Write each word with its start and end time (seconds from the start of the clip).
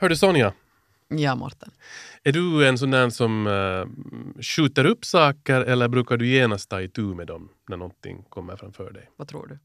Hör 0.00 0.08
du 0.08 0.16
Sonja, 0.16 0.52
Ja, 1.08 1.34
Morten. 1.34 1.70
är 2.24 2.32
du 2.32 2.68
en 2.68 2.78
sån 2.78 2.90
där 2.90 3.10
som 3.10 3.46
uh, 3.46 3.86
skjuter 4.42 4.84
upp 4.84 5.04
saker 5.04 5.60
eller 5.60 5.88
brukar 5.88 6.16
du 6.16 6.26
genast 6.26 6.70
ta 6.70 6.80
itu 6.82 7.02
med 7.14 7.26
dem 7.26 7.48
när 7.68 7.76
någonting 7.76 8.22
kommer 8.28 8.56
framför 8.56 8.92
dig? 8.92 9.10
Vad 9.16 9.28
tror 9.28 9.46
du? 9.46 9.58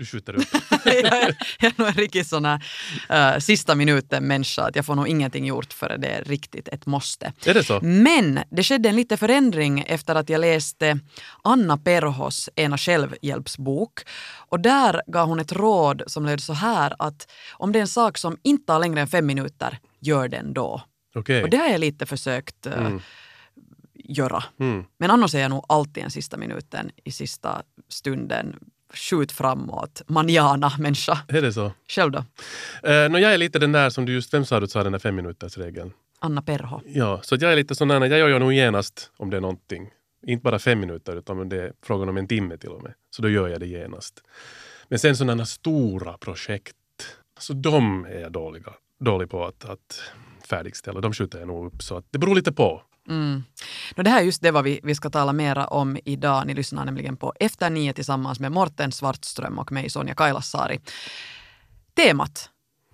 Du 0.00 0.06
skjuter 0.06 0.36
upp. 0.36 0.48
jag, 0.84 0.94
är, 0.96 1.36
jag 1.60 1.72
är 1.72 1.78
nog 1.78 1.88
en 1.88 1.94
riktigt 1.94 2.26
sån 2.26 2.44
här 2.44 3.34
uh, 3.34 3.38
sista 3.38 3.74
minuten-människa. 3.74 4.62
Att 4.62 4.76
jag 4.76 4.86
får 4.86 4.94
nog 4.94 5.08
ingenting 5.08 5.46
gjort 5.46 5.72
för 5.72 5.98
det 5.98 6.08
är 6.08 6.24
riktigt 6.24 6.68
ett 6.68 6.86
måste. 6.86 7.32
är 7.46 7.54
det 7.54 7.64
så? 7.64 7.80
Men 7.82 8.40
det 8.50 8.62
skedde 8.62 8.88
en 8.88 8.96
liten 8.96 9.18
förändring 9.18 9.84
efter 9.86 10.14
att 10.14 10.28
jag 10.28 10.40
läste 10.40 10.98
Anna 11.44 11.76
Perhos 11.76 12.48
ena 12.56 12.78
självhjälpsbok. 12.78 14.00
Och 14.48 14.60
där 14.60 15.02
gav 15.06 15.28
hon 15.28 15.40
ett 15.40 15.52
råd 15.52 16.02
som 16.06 16.26
löd 16.26 16.40
så 16.42 16.52
här 16.52 16.94
att 16.98 17.30
om 17.52 17.72
det 17.72 17.78
är 17.78 17.80
en 17.80 17.88
sak 17.88 18.18
som 18.18 18.36
inte 18.42 18.66
tar 18.66 18.78
längre 18.78 19.00
än 19.00 19.08
fem 19.08 19.26
minuter, 19.26 19.78
gör 19.98 20.28
den 20.28 20.54
då. 20.54 20.82
Okej. 21.14 21.42
Och 21.42 21.50
det 21.50 21.56
har 21.56 21.68
jag 21.68 21.80
lite 21.80 22.06
försökt 22.06 22.66
uh, 22.66 22.72
Mm. 22.72 23.00
göra. 23.94 24.44
Mm. 24.60 24.84
Men 24.98 25.10
annars 25.10 25.34
är 25.34 25.40
jag 25.40 25.50
nog 25.50 25.64
alltid 25.68 26.04
en 26.04 26.10
sista 26.10 26.36
minuten 26.36 26.90
i 27.04 27.10
sista 27.10 27.62
stunden 27.88 28.56
skjut 28.94 29.32
framåt, 29.32 30.02
manjana 30.06 30.72
människa. 30.78 31.18
Är 31.28 31.42
det 31.42 31.52
så? 31.52 31.72
Själv 31.88 32.12
då? 32.12 32.18
Uh, 32.18 33.10
no, 33.10 33.18
jag 33.18 33.34
är 33.34 33.38
lite 33.38 33.58
den 33.58 33.72
där 33.72 33.90
som 33.90 34.06
du 34.06 34.12
just, 34.12 34.34
vem 34.34 34.44
sa 34.44 34.60
du 34.60 34.68
sa 34.68 34.82
den 34.82 34.92
där 34.92 34.98
fem 34.98 35.16
minuters 35.16 35.58
regeln? 35.58 35.92
Anna 36.18 36.42
Perho. 36.42 36.80
Ja, 36.86 37.20
så 37.22 37.36
jag 37.40 37.52
är 37.52 37.56
lite 37.56 37.74
sån 37.74 37.88
där, 37.88 38.00
jag 38.00 38.30
gör 38.30 38.38
nog 38.38 38.52
genast 38.52 39.10
om 39.16 39.30
det 39.30 39.36
är 39.36 39.40
någonting. 39.40 39.90
Inte 40.26 40.42
bara 40.42 40.58
fem 40.58 40.80
minuter 40.80 41.16
utan 41.16 41.40
om 41.40 41.48
det 41.48 41.62
är 41.62 41.72
frågan 41.82 42.08
om 42.08 42.16
en 42.16 42.28
timme 42.28 42.56
till 42.56 42.70
och 42.70 42.82
med. 42.82 42.94
Så 43.10 43.22
då 43.22 43.30
gör 43.30 43.48
jag 43.48 43.60
det 43.60 43.66
genast. 43.66 44.22
Men 44.88 44.98
sen 44.98 45.16
sådana 45.16 45.46
stora 45.46 46.18
projekt, 46.18 46.76
så 47.38 47.52
de 47.52 48.04
är 48.04 48.20
jag 48.20 48.32
dåliga, 48.32 48.72
dålig 49.00 49.30
på 49.30 49.44
att, 49.44 49.64
att 49.64 50.02
färdigställa. 50.48 51.00
De 51.00 51.12
skjuter 51.12 51.38
jag 51.38 51.48
nog 51.48 51.66
upp. 51.66 51.82
Så 51.82 51.96
att 51.96 52.04
det 52.10 52.18
beror 52.18 52.34
lite 52.34 52.52
på. 52.52 52.82
Mm. 53.10 53.42
No, 53.96 54.02
det 54.02 54.10
här 54.10 54.20
är 54.20 54.24
just 54.24 54.42
det 54.42 54.50
vad 54.50 54.64
vi, 54.64 54.80
vi 54.82 54.94
ska 54.94 55.10
tala 55.10 55.32
mera 55.32 55.66
om 55.66 55.98
idag. 56.04 56.46
Ni 56.46 56.54
lyssnar 56.54 56.84
nämligen 56.84 57.16
på 57.16 57.32
Efter 57.40 57.70
nio 57.70 57.92
tillsammans 57.92 58.40
med 58.40 58.52
Morten 58.52 58.92
Svartström 58.92 59.58
och 59.58 59.72
mig 59.72 59.90
Sonja 59.90 60.14
Kailasari. 60.14 60.80
Temat 61.96 62.50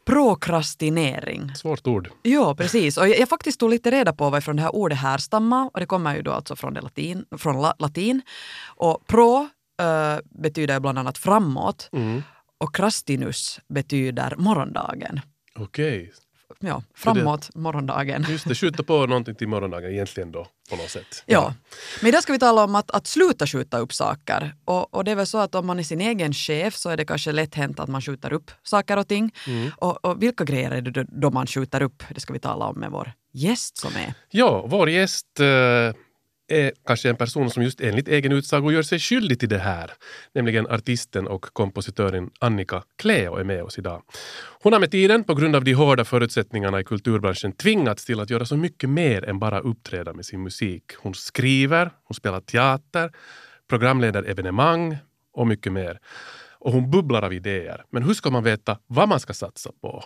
prokrastinering. 0.06 1.54
Svårt 1.54 1.86
ord. 1.86 2.08
Ja, 2.22 2.54
precis. 2.54 2.96
Och 2.96 3.08
jag, 3.08 3.18
jag 3.18 3.28
faktiskt 3.28 3.60
tog 3.60 3.70
lite 3.70 3.90
reda 3.90 4.12
på 4.12 4.30
varifrån 4.30 4.56
det 4.56 4.62
här 4.62 4.74
ordet 4.74 4.98
härstammar. 4.98 5.70
Och 5.74 5.80
det 5.80 5.86
kommer 5.86 6.16
ju 6.16 6.22
då 6.22 6.32
alltså 6.32 6.56
från, 6.56 6.74
latin, 6.74 7.24
från 7.38 7.62
la, 7.62 7.74
latin. 7.78 8.22
Och 8.66 9.06
pro 9.06 9.48
eh, 9.80 10.18
betyder 10.24 10.80
bland 10.80 10.98
annat 10.98 11.18
framåt 11.18 11.88
Mm. 11.92 12.22
och 12.58 12.74
krastinus 12.74 13.60
betyder 13.68 14.34
morgondagen. 14.36 15.20
Okej. 15.58 16.12
Ja, 16.60 16.82
det- 16.88 17.00
framåt 17.00 17.54
morgondagen. 17.54 18.26
Just 18.28 18.48
det, 18.48 18.54
skjuta 18.54 18.82
på 18.82 19.06
någonting 19.06 19.34
till 19.34 19.48
morgondagen 19.48 19.90
egentligen 19.92 20.32
då 20.32 20.46
på 20.70 20.76
något 20.76 20.90
sätt. 20.90 21.22
Ja. 21.26 21.54
Men 22.00 22.08
idag 22.08 22.22
ska 22.22 22.32
vi 22.32 22.38
tala 22.38 22.64
om 22.64 22.74
att, 22.74 22.90
att 22.90 23.06
sluta 23.06 23.46
skjuta 23.46 23.78
upp 23.78 23.92
saker. 23.92 24.54
Och, 24.64 24.94
och 24.94 25.04
det 25.04 25.10
är 25.10 25.14
väl 25.14 25.26
så 25.26 25.38
att 25.38 25.54
om 25.54 25.66
man 25.66 25.78
är 25.78 25.82
sin 25.82 26.00
egen 26.00 26.32
chef 26.32 26.76
så 26.76 26.90
är 26.90 26.96
det 26.96 27.04
kanske 27.04 27.32
lätt 27.32 27.54
hänt 27.54 27.80
att 27.80 27.88
man 27.88 28.02
skjuter 28.02 28.32
upp 28.32 28.50
saker 28.62 28.96
och 28.96 29.08
ting. 29.08 29.34
Mm. 29.46 29.70
Och, 29.76 30.04
och 30.04 30.22
vilka 30.22 30.44
grejer 30.44 30.70
är 30.70 30.80
det 30.80 30.90
då, 30.90 31.04
då 31.08 31.30
man 31.30 31.46
skjuter 31.46 31.82
upp? 31.82 32.02
Det 32.14 32.20
ska 32.20 32.32
vi 32.32 32.38
tala 32.38 32.64
om 32.66 32.80
med 32.80 32.90
vår 32.90 33.12
gäst 33.32 33.76
som 33.76 33.96
är. 33.96 34.14
Ja, 34.30 34.66
vår 34.66 34.90
gäst 34.90 35.40
eh, 35.40 35.46
är 36.48 36.72
kanske 36.86 37.10
en 37.10 37.16
person 37.16 37.50
som 37.50 37.62
just 37.62 37.80
enligt 37.80 38.08
egen 38.08 38.32
utsago 38.32 38.70
gör 38.70 38.82
sig 38.82 38.98
skyldig 38.98 39.40
till 39.40 39.48
det 39.48 39.58
här. 39.58 39.92
Nämligen 40.32 40.66
artisten 40.66 41.26
och 41.26 41.42
kompositören 41.42 42.30
Annika 42.40 42.82
Cleo 42.96 43.36
är 43.36 43.44
med 43.44 43.62
oss 43.62 43.78
idag. 43.78 44.02
Hon 44.62 44.72
har 44.72 44.80
med 44.80 44.90
tiden, 44.90 45.24
på 45.24 45.34
grund 45.34 45.56
av 45.56 45.64
de 45.64 45.72
hårda 45.72 46.04
förutsättningarna 46.04 46.80
i 46.80 46.84
kulturbranschen, 46.84 47.52
tvingats 47.52 48.04
till 48.04 48.20
att 48.20 48.30
göra 48.30 48.44
så 48.44 48.56
mycket 48.56 48.90
mer 48.90 49.24
än 49.24 49.38
bara 49.38 49.60
uppträda 49.60 50.12
med 50.12 50.26
sin 50.26 50.42
musik. 50.42 50.84
Hon 50.98 51.14
skriver, 51.14 51.90
hon 52.04 52.14
spelar 52.14 52.40
teater, 52.40 53.12
programleder 53.68 54.22
evenemang 54.22 54.98
och 55.32 55.46
mycket 55.46 55.72
mer. 55.72 55.98
Och 56.58 56.72
hon 56.72 56.90
bubblar 56.90 57.22
av 57.22 57.32
idéer. 57.32 57.84
Men 57.90 58.02
hur 58.02 58.14
ska 58.14 58.30
man 58.30 58.44
veta 58.44 58.78
vad 58.86 59.08
man 59.08 59.20
ska 59.20 59.34
satsa 59.34 59.70
på? 59.80 60.04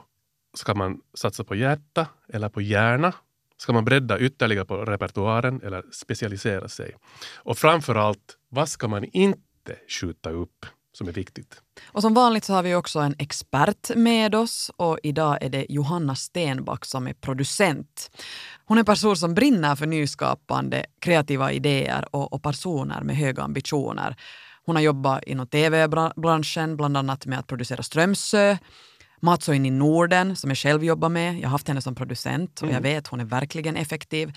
Ska 0.55 0.75
man 0.75 1.01
satsa 1.15 1.45
på 1.45 1.55
hjärta 1.55 2.07
eller 2.33 2.49
på 2.49 2.61
hjärna? 2.61 3.12
Ska 3.60 3.72
man 3.72 3.84
bredda 3.84 4.19
ytterligare 4.19 4.65
på 4.65 4.76
repertoaren 4.76 5.60
eller 5.62 5.84
specialisera 5.93 6.69
sig? 6.69 6.97
Och 7.37 7.59
framför 7.59 7.94
allt, 7.94 8.37
vad 8.48 8.69
ska 8.69 8.88
man 8.88 9.04
inte 9.04 9.76
skjuta 9.88 10.31
upp 10.31 10.66
som 10.93 11.09
är 11.09 11.12
viktigt? 11.12 11.62
Och 11.93 12.03
som 12.03 12.15
vanligt 12.15 12.44
så 12.44 12.53
har 12.53 12.62
vi 12.62 12.75
också 12.75 12.98
en 12.98 13.15
expert 13.19 13.91
med 13.97 14.34
oss 14.34 14.71
och 14.76 14.98
idag 15.03 15.38
är 15.41 15.48
det 15.48 15.66
Johanna 15.69 16.15
Stenback 16.15 16.84
som 16.84 17.06
är 17.06 17.12
producent. 17.12 18.10
Hon 18.65 18.76
är 18.76 18.81
en 18.81 18.84
person 18.84 19.16
som 19.16 19.34
brinner 19.34 19.77
för 19.77 19.87
nyskapande, 19.87 20.87
kreativa 21.00 21.53
idéer 21.53 22.15
och, 22.15 22.32
och 22.32 22.42
personer 22.42 23.03
med 23.03 23.16
höga 23.16 23.42
ambitioner. 23.42 24.16
Hon 24.65 24.77
har 24.77 24.82
jobbat 24.82 25.25
inom 25.25 25.47
tv-branschen, 25.47 26.77
bland 26.77 26.97
annat 26.97 27.27
med 27.27 27.38
att 27.38 27.47
producera 27.47 27.82
Strömsö, 27.82 28.56
Mat 29.21 29.43
så 29.43 29.53
in 29.53 29.67
i 29.67 29.71
Norden, 29.71 30.37
som 30.37 30.51
jag 30.51 30.59
själv 30.59 30.85
jobbar 30.85 31.09
med. 31.09 31.35
Jag 31.35 31.43
har 31.43 31.51
haft 31.51 31.69
henne 31.69 31.83
som 31.83 31.95
producent 31.95 32.63
och 32.63 32.71
jag 32.71 32.81
vet 32.81 33.07
hon 33.07 33.21
är 33.21 33.25
verkligen 33.25 33.77
effektiv. 33.77 34.33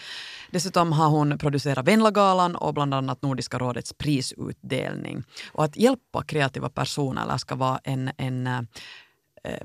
Dessutom 0.51 0.91
har 0.91 1.09
hon 1.09 1.37
producerat 1.37 1.87
Venlagalan 1.87 2.55
och 2.55 2.73
bland 2.73 2.93
annat 2.93 3.21
Nordiska 3.21 3.59
rådets 3.59 3.93
prisutdelning. 3.93 5.23
Och 5.51 5.63
att 5.63 5.77
hjälpa 5.77 6.23
kreativa 6.23 6.69
personer 6.69 7.37
ska 7.37 7.55
vara 7.55 7.79
en, 7.83 8.11
en 8.17 8.47
eh, 8.47 8.61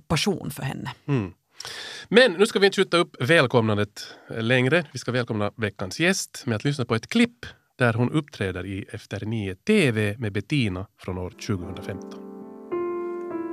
passion 0.09 0.51
för 0.51 0.62
henne. 0.62 0.93
Mm. 1.06 1.33
Men 2.09 2.33
nu 2.33 2.47
ska 2.47 2.59
vi 2.59 2.67
inte 2.67 2.77
skjuta 2.77 2.97
upp 2.97 3.17
välkomnandet 3.21 4.15
längre. 4.31 4.85
Vi 4.93 4.99
ska 4.99 5.12
välkomna 5.12 5.53
veckans 5.56 6.00
gäst 6.00 6.43
med 6.47 6.56
att 6.56 6.65
lyssna 6.65 6.85
på 6.85 6.95
ett 6.95 7.06
klipp 7.06 7.47
där 7.79 7.93
hon 7.93 8.12
uppträder 8.12 8.67
i 8.67 8.85
Efter 8.93 9.27
nio 9.27 9.55
TV 9.55 10.17
med 10.19 10.33
Bettina 10.33 10.87
från 10.99 11.19
år 11.19 11.31
2015. 11.31 12.29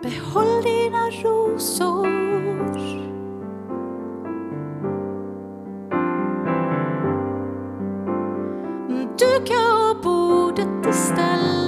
Behåll 0.03 0.64
dina 0.64 0.84
rosor. 1.11 2.05
Duka 9.17 9.53
av 9.53 10.01
bordet 10.03 10.85
istället. 10.89 11.65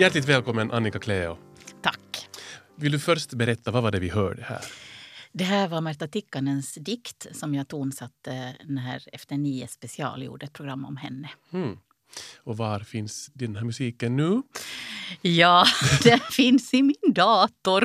Hjärtligt 0.00 0.28
välkommen 0.28 0.70
Annika 0.70 0.98
Cleo. 0.98 1.38
Tack. 1.82 2.28
Vill 2.76 2.92
du 2.92 2.98
först 2.98 3.34
berätta 3.34 3.70
vad 3.70 3.82
var 3.82 3.90
det 3.90 4.00
vi 4.00 4.08
hörde 4.08 4.42
här? 4.42 4.64
Det 5.32 5.44
här 5.44 5.68
var 5.68 5.80
Märta 5.80 6.08
Tikkanens 6.08 6.74
dikt 6.74 7.26
som 7.32 7.54
jag 7.54 7.68
tonsatte 7.68 8.56
när 8.64 9.08
Efter 9.12 9.36
nio 9.36 9.68
special 9.68 10.22
gjorde 10.22 10.46
ett 10.46 10.52
program 10.52 10.84
om 10.84 10.96
henne. 10.96 11.30
Mm. 11.52 11.78
Och 12.36 12.56
var 12.56 12.80
finns 12.80 13.30
den 13.34 13.56
här 13.56 13.64
musiken 13.64 14.16
nu? 14.16 14.42
Ja, 15.22 15.64
den 16.04 16.20
finns 16.30 16.74
i 16.74 16.82
min 16.82 17.12
dator. 17.14 17.84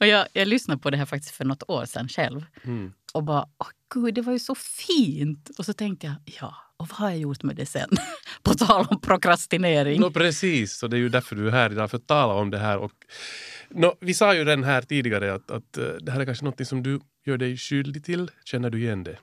Och 0.00 0.06
jag, 0.06 0.26
jag 0.32 0.48
lyssnade 0.48 0.80
på 0.80 0.90
det 0.90 0.96
här 0.96 1.06
faktiskt 1.06 1.34
för 1.34 1.44
något 1.44 1.62
år 1.68 1.84
sedan 1.86 2.08
själv. 2.08 2.44
Mm. 2.64 2.92
Och 3.14 3.24
bara, 3.24 3.46
åh 3.58 3.68
gud, 3.94 4.14
det 4.14 4.22
var 4.22 4.32
ju 4.32 4.38
så 4.38 4.54
fint. 4.54 5.50
Och 5.58 5.64
så 5.64 5.72
tänkte 5.72 6.06
jag, 6.06 6.16
ja, 6.40 6.54
och 6.76 6.88
vad 6.88 6.98
har 6.98 7.10
jag 7.10 7.18
gjort 7.18 7.42
med 7.42 7.56
det 7.56 7.66
sen? 7.66 7.90
På 8.42 8.54
tal 8.54 8.86
om 8.90 9.00
prokrastinering. 9.00 10.00
Nå, 10.00 10.10
precis, 10.10 10.82
och 10.82 10.90
det 10.90 10.96
är 10.96 10.98
ju 10.98 11.08
därför 11.08 11.36
du 11.36 11.46
är 11.48 11.52
här 11.52 11.72
idag 11.72 11.90
för 11.90 11.96
att 11.96 12.06
tala 12.06 12.34
om 12.34 12.50
det 12.50 12.58
här. 12.58 12.78
Och, 12.78 12.92
nå, 13.70 13.94
vi 14.00 14.14
sa 14.14 14.34
ju 14.34 14.44
den 14.44 14.64
här 14.64 14.82
tidigare 14.82 15.34
att, 15.34 15.50
att 15.50 15.76
eh, 15.76 15.84
det 16.00 16.12
här 16.12 16.20
är 16.20 16.24
kanske 16.24 16.44
något 16.44 16.66
som 16.66 16.82
du 16.82 17.00
gör 17.26 17.36
dig 17.36 17.56
skyldig 17.56 18.04
till. 18.04 18.30
Känner 18.44 18.70
du 18.70 18.80
igen 18.80 19.04
det? 19.04 19.18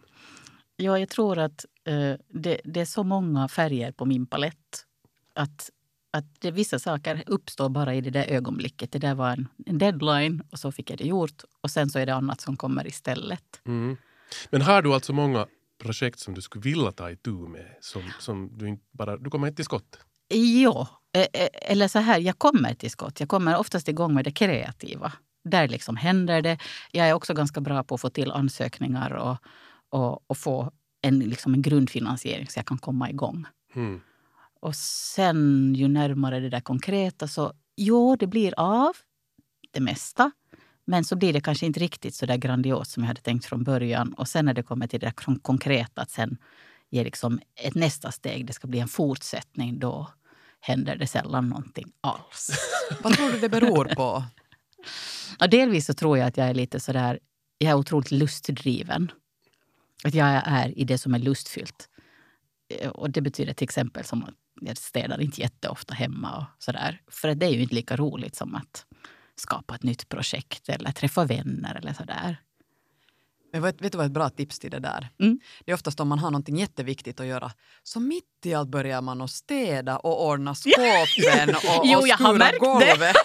Ja, 0.75 0.99
jag 0.99 1.09
tror 1.09 1.37
att 1.37 1.65
eh, 1.85 2.13
det, 2.29 2.61
det 2.63 2.81
är 2.81 2.85
så 2.85 3.03
många 3.03 3.47
färger 3.47 3.91
på 3.91 4.05
min 4.05 4.25
palett 4.25 4.85
att, 5.35 5.69
att 6.11 6.41
det, 6.41 6.51
vissa 6.51 6.79
saker 6.79 7.23
uppstår 7.27 7.69
bara 7.69 7.95
i 7.95 8.01
det 8.01 8.09
där 8.09 8.25
ögonblicket. 8.27 8.91
Det 8.91 8.99
där 8.99 9.15
var 9.15 9.29
en, 9.29 9.47
en 9.65 9.77
deadline 9.77 10.43
och 10.51 10.59
så 10.59 10.71
fick 10.71 10.89
jag 10.89 10.97
det 10.97 11.07
gjort 11.07 11.43
och 11.61 11.71
sen 11.71 11.89
så 11.89 11.99
är 11.99 12.05
det 12.05 12.15
annat 12.15 12.41
som 12.41 12.57
kommer 12.57 12.87
istället. 12.87 13.61
Mm. 13.65 13.97
Men 14.49 14.61
har 14.61 14.81
du 14.81 14.93
alltså 14.93 15.13
många 15.13 15.47
projekt 15.83 16.19
som 16.19 16.33
du 16.33 16.41
skulle 16.41 16.61
vilja 16.61 16.91
ta 16.91 17.11
itu 17.11 17.31
med? 17.31 17.77
Som, 17.81 18.03
som 18.19 18.57
du, 18.57 18.67
inte 18.67 18.85
bara, 18.91 19.17
du 19.17 19.29
kommer 19.29 19.47
inte 19.47 19.55
till 19.55 19.65
skott? 19.65 19.99
Ja, 20.63 20.87
eh, 21.13 21.21
eh, 21.33 21.49
eller 21.53 21.87
så 21.87 21.99
här, 21.99 22.19
jag 22.19 22.39
kommer 22.39 22.73
till 22.73 22.91
skott. 22.91 23.19
Jag 23.19 23.29
kommer 23.29 23.57
oftast 23.57 23.87
igång 23.87 24.13
med 24.13 24.25
det 24.25 24.31
kreativa. 24.31 25.13
Där 25.43 25.67
liksom 25.67 25.95
händer 25.95 26.41
det. 26.41 26.57
Jag 26.91 27.09
är 27.09 27.13
också 27.13 27.33
ganska 27.33 27.61
bra 27.61 27.83
på 27.83 27.95
att 27.95 28.01
få 28.01 28.09
till 28.09 28.31
ansökningar 28.31 29.11
och, 29.11 29.37
och, 29.89 30.29
och 30.29 30.37
få 30.37 30.71
en, 31.01 31.19
liksom 31.19 31.53
en 31.53 31.61
grundfinansiering 31.61 32.47
så 32.47 32.59
jag 32.59 32.65
kan 32.65 32.77
komma 32.77 33.09
igång. 33.09 33.45
Mm. 33.75 34.01
Och 34.61 34.75
sen 34.75 35.73
ju 35.75 35.87
närmare 35.87 36.39
det 36.39 36.49
där 36.49 36.59
konkreta 36.61 37.27
så 37.27 37.53
jo, 37.75 38.15
det 38.15 38.27
blir 38.27 38.53
av 38.57 38.95
det 39.71 39.79
mesta. 39.79 40.31
Men 40.85 41.03
så 41.03 41.15
blir 41.15 41.33
det 41.33 41.41
kanske 41.41 41.65
inte 41.65 41.79
riktigt 41.79 42.15
så 42.15 42.25
där 42.25 42.37
grandiost 42.37 42.91
som 42.91 43.03
jag 43.03 43.07
hade 43.07 43.21
tänkt 43.21 43.45
från 43.45 43.63
början. 43.63 44.13
Och 44.13 44.27
sen 44.27 44.45
när 44.45 44.53
det 44.53 44.63
kommer 44.63 44.87
till 44.87 44.99
det 44.99 45.05
där 45.05 45.39
konkreta, 45.41 46.01
att 46.01 46.11
sen 46.11 46.37
ge 46.89 47.03
liksom 47.03 47.39
ett 47.55 47.75
nästa 47.75 48.11
steg, 48.11 48.45
det 48.45 48.53
ska 48.53 48.67
bli 48.67 48.79
en 48.79 48.87
fortsättning, 48.87 49.79
då 49.79 50.07
händer 50.59 50.95
det 50.95 51.07
sällan 51.07 51.49
någonting 51.49 51.91
alls. 52.01 52.51
Vad 53.03 53.13
tror 53.13 53.31
du 53.31 53.39
det 53.39 53.49
beror 53.49 53.85
på? 53.85 54.23
Och 55.39 55.49
delvis 55.49 55.85
så 55.85 55.93
tror 55.93 56.17
jag 56.17 56.27
att 56.27 56.37
jag 56.37 56.47
är 56.49 56.53
lite 56.53 56.79
sådär, 56.79 57.19
jag 57.57 57.69
är 57.71 57.75
otroligt 57.75 58.11
lustdriven. 58.11 59.11
Att 60.03 60.13
jag 60.13 60.27
är 60.45 60.79
i 60.79 60.83
det 60.83 60.97
som 60.97 61.13
är 61.13 61.19
lustfyllt. 61.19 61.89
Eh, 62.69 62.89
Och 62.89 63.09
det 63.09 63.21
betyder 63.21 63.53
till 63.53 63.63
exempel 63.65 64.05
som 64.05 64.23
att 64.23 64.33
jag 64.67 64.77
städar 64.77 65.21
inte 65.21 65.41
jätteofta 65.41 65.93
hemma 65.93 66.37
och 66.37 66.63
sådär. 66.63 67.01
För 67.07 67.35
det 67.35 67.45
är 67.45 67.49
ju 67.49 67.61
inte 67.61 67.75
lika 67.75 67.95
roligt 67.95 68.35
som 68.35 68.55
att 68.55 68.85
skapa 69.35 69.75
ett 69.75 69.83
nytt 69.83 70.09
projekt 70.09 70.69
eller 70.69 70.91
träffa 70.91 71.25
vänner 71.25 71.75
eller 71.75 71.93
sådär. 71.93 72.37
Men 73.53 73.61
vet, 73.61 73.81
vet 73.81 73.91
du 73.91 73.97
vad 73.97 74.07
ett 74.07 74.11
bra 74.11 74.29
tips 74.29 74.59
till 74.59 74.71
det 74.71 74.79
där? 74.79 75.09
Mm. 75.19 75.39
Det 75.65 75.71
är 75.71 75.75
oftast 75.75 75.99
om 75.99 76.07
man 76.07 76.19
har 76.19 76.31
någonting 76.31 76.57
jätteviktigt 76.57 77.19
att 77.19 77.25
göra. 77.25 77.51
Så 77.83 77.99
mitt 77.99 78.45
i 78.45 78.53
allt 78.53 78.69
börjar 78.69 79.01
man 79.01 79.21
att 79.21 79.31
städa 79.31 79.97
och 79.97 80.25
ordna 80.27 80.55
skåpen 80.55 81.55
och, 81.55 81.81
Jo, 81.83 81.99
och 81.99 82.07
skura 82.07 82.51
golvet. 82.59 83.15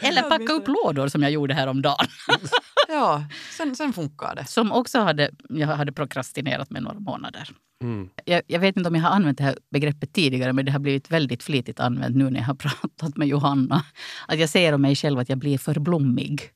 Eller 0.00 0.22
packa 0.22 0.52
upp 0.52 0.68
lådor 0.68 1.08
som 1.08 1.22
jag 1.22 1.32
gjorde 1.32 1.54
häromdagen. 1.54 2.06
Ja, 2.96 3.24
sen, 3.50 3.76
sen 3.76 3.92
funkar 3.92 4.34
det. 4.34 4.44
Som 4.44 4.72
också 4.72 5.00
hade, 5.00 5.30
jag 5.48 5.66
hade 5.66 5.92
prokrastinerat 5.92 6.70
med 6.70 6.82
några 6.82 7.00
månader. 7.00 7.50
Mm. 7.82 8.08
Jag, 8.24 8.42
jag 8.46 8.60
vet 8.60 8.76
inte 8.76 8.88
om 8.88 8.94
jag 8.94 9.02
har 9.02 9.10
använt 9.10 9.38
det 9.38 9.44
här 9.44 9.58
begreppet 9.70 10.12
tidigare 10.12 10.52
men 10.52 10.64
det 10.64 10.72
har 10.72 10.78
blivit 10.78 11.10
väldigt 11.10 11.42
flitigt 11.42 11.80
använt 11.80 12.16
nu 12.16 12.30
när 12.30 12.40
jag 12.40 12.46
har 12.46 12.54
pratat 12.90 13.16
med 13.16 13.28
Johanna. 13.28 13.84
Att 14.28 14.38
jag 14.38 14.48
säger 14.48 14.72
om 14.72 14.82
mig 14.82 14.96
själv 14.96 15.18
att 15.18 15.28
jag 15.28 15.38
blir 15.38 15.58
för 15.58 15.80
blommig. 15.80 16.50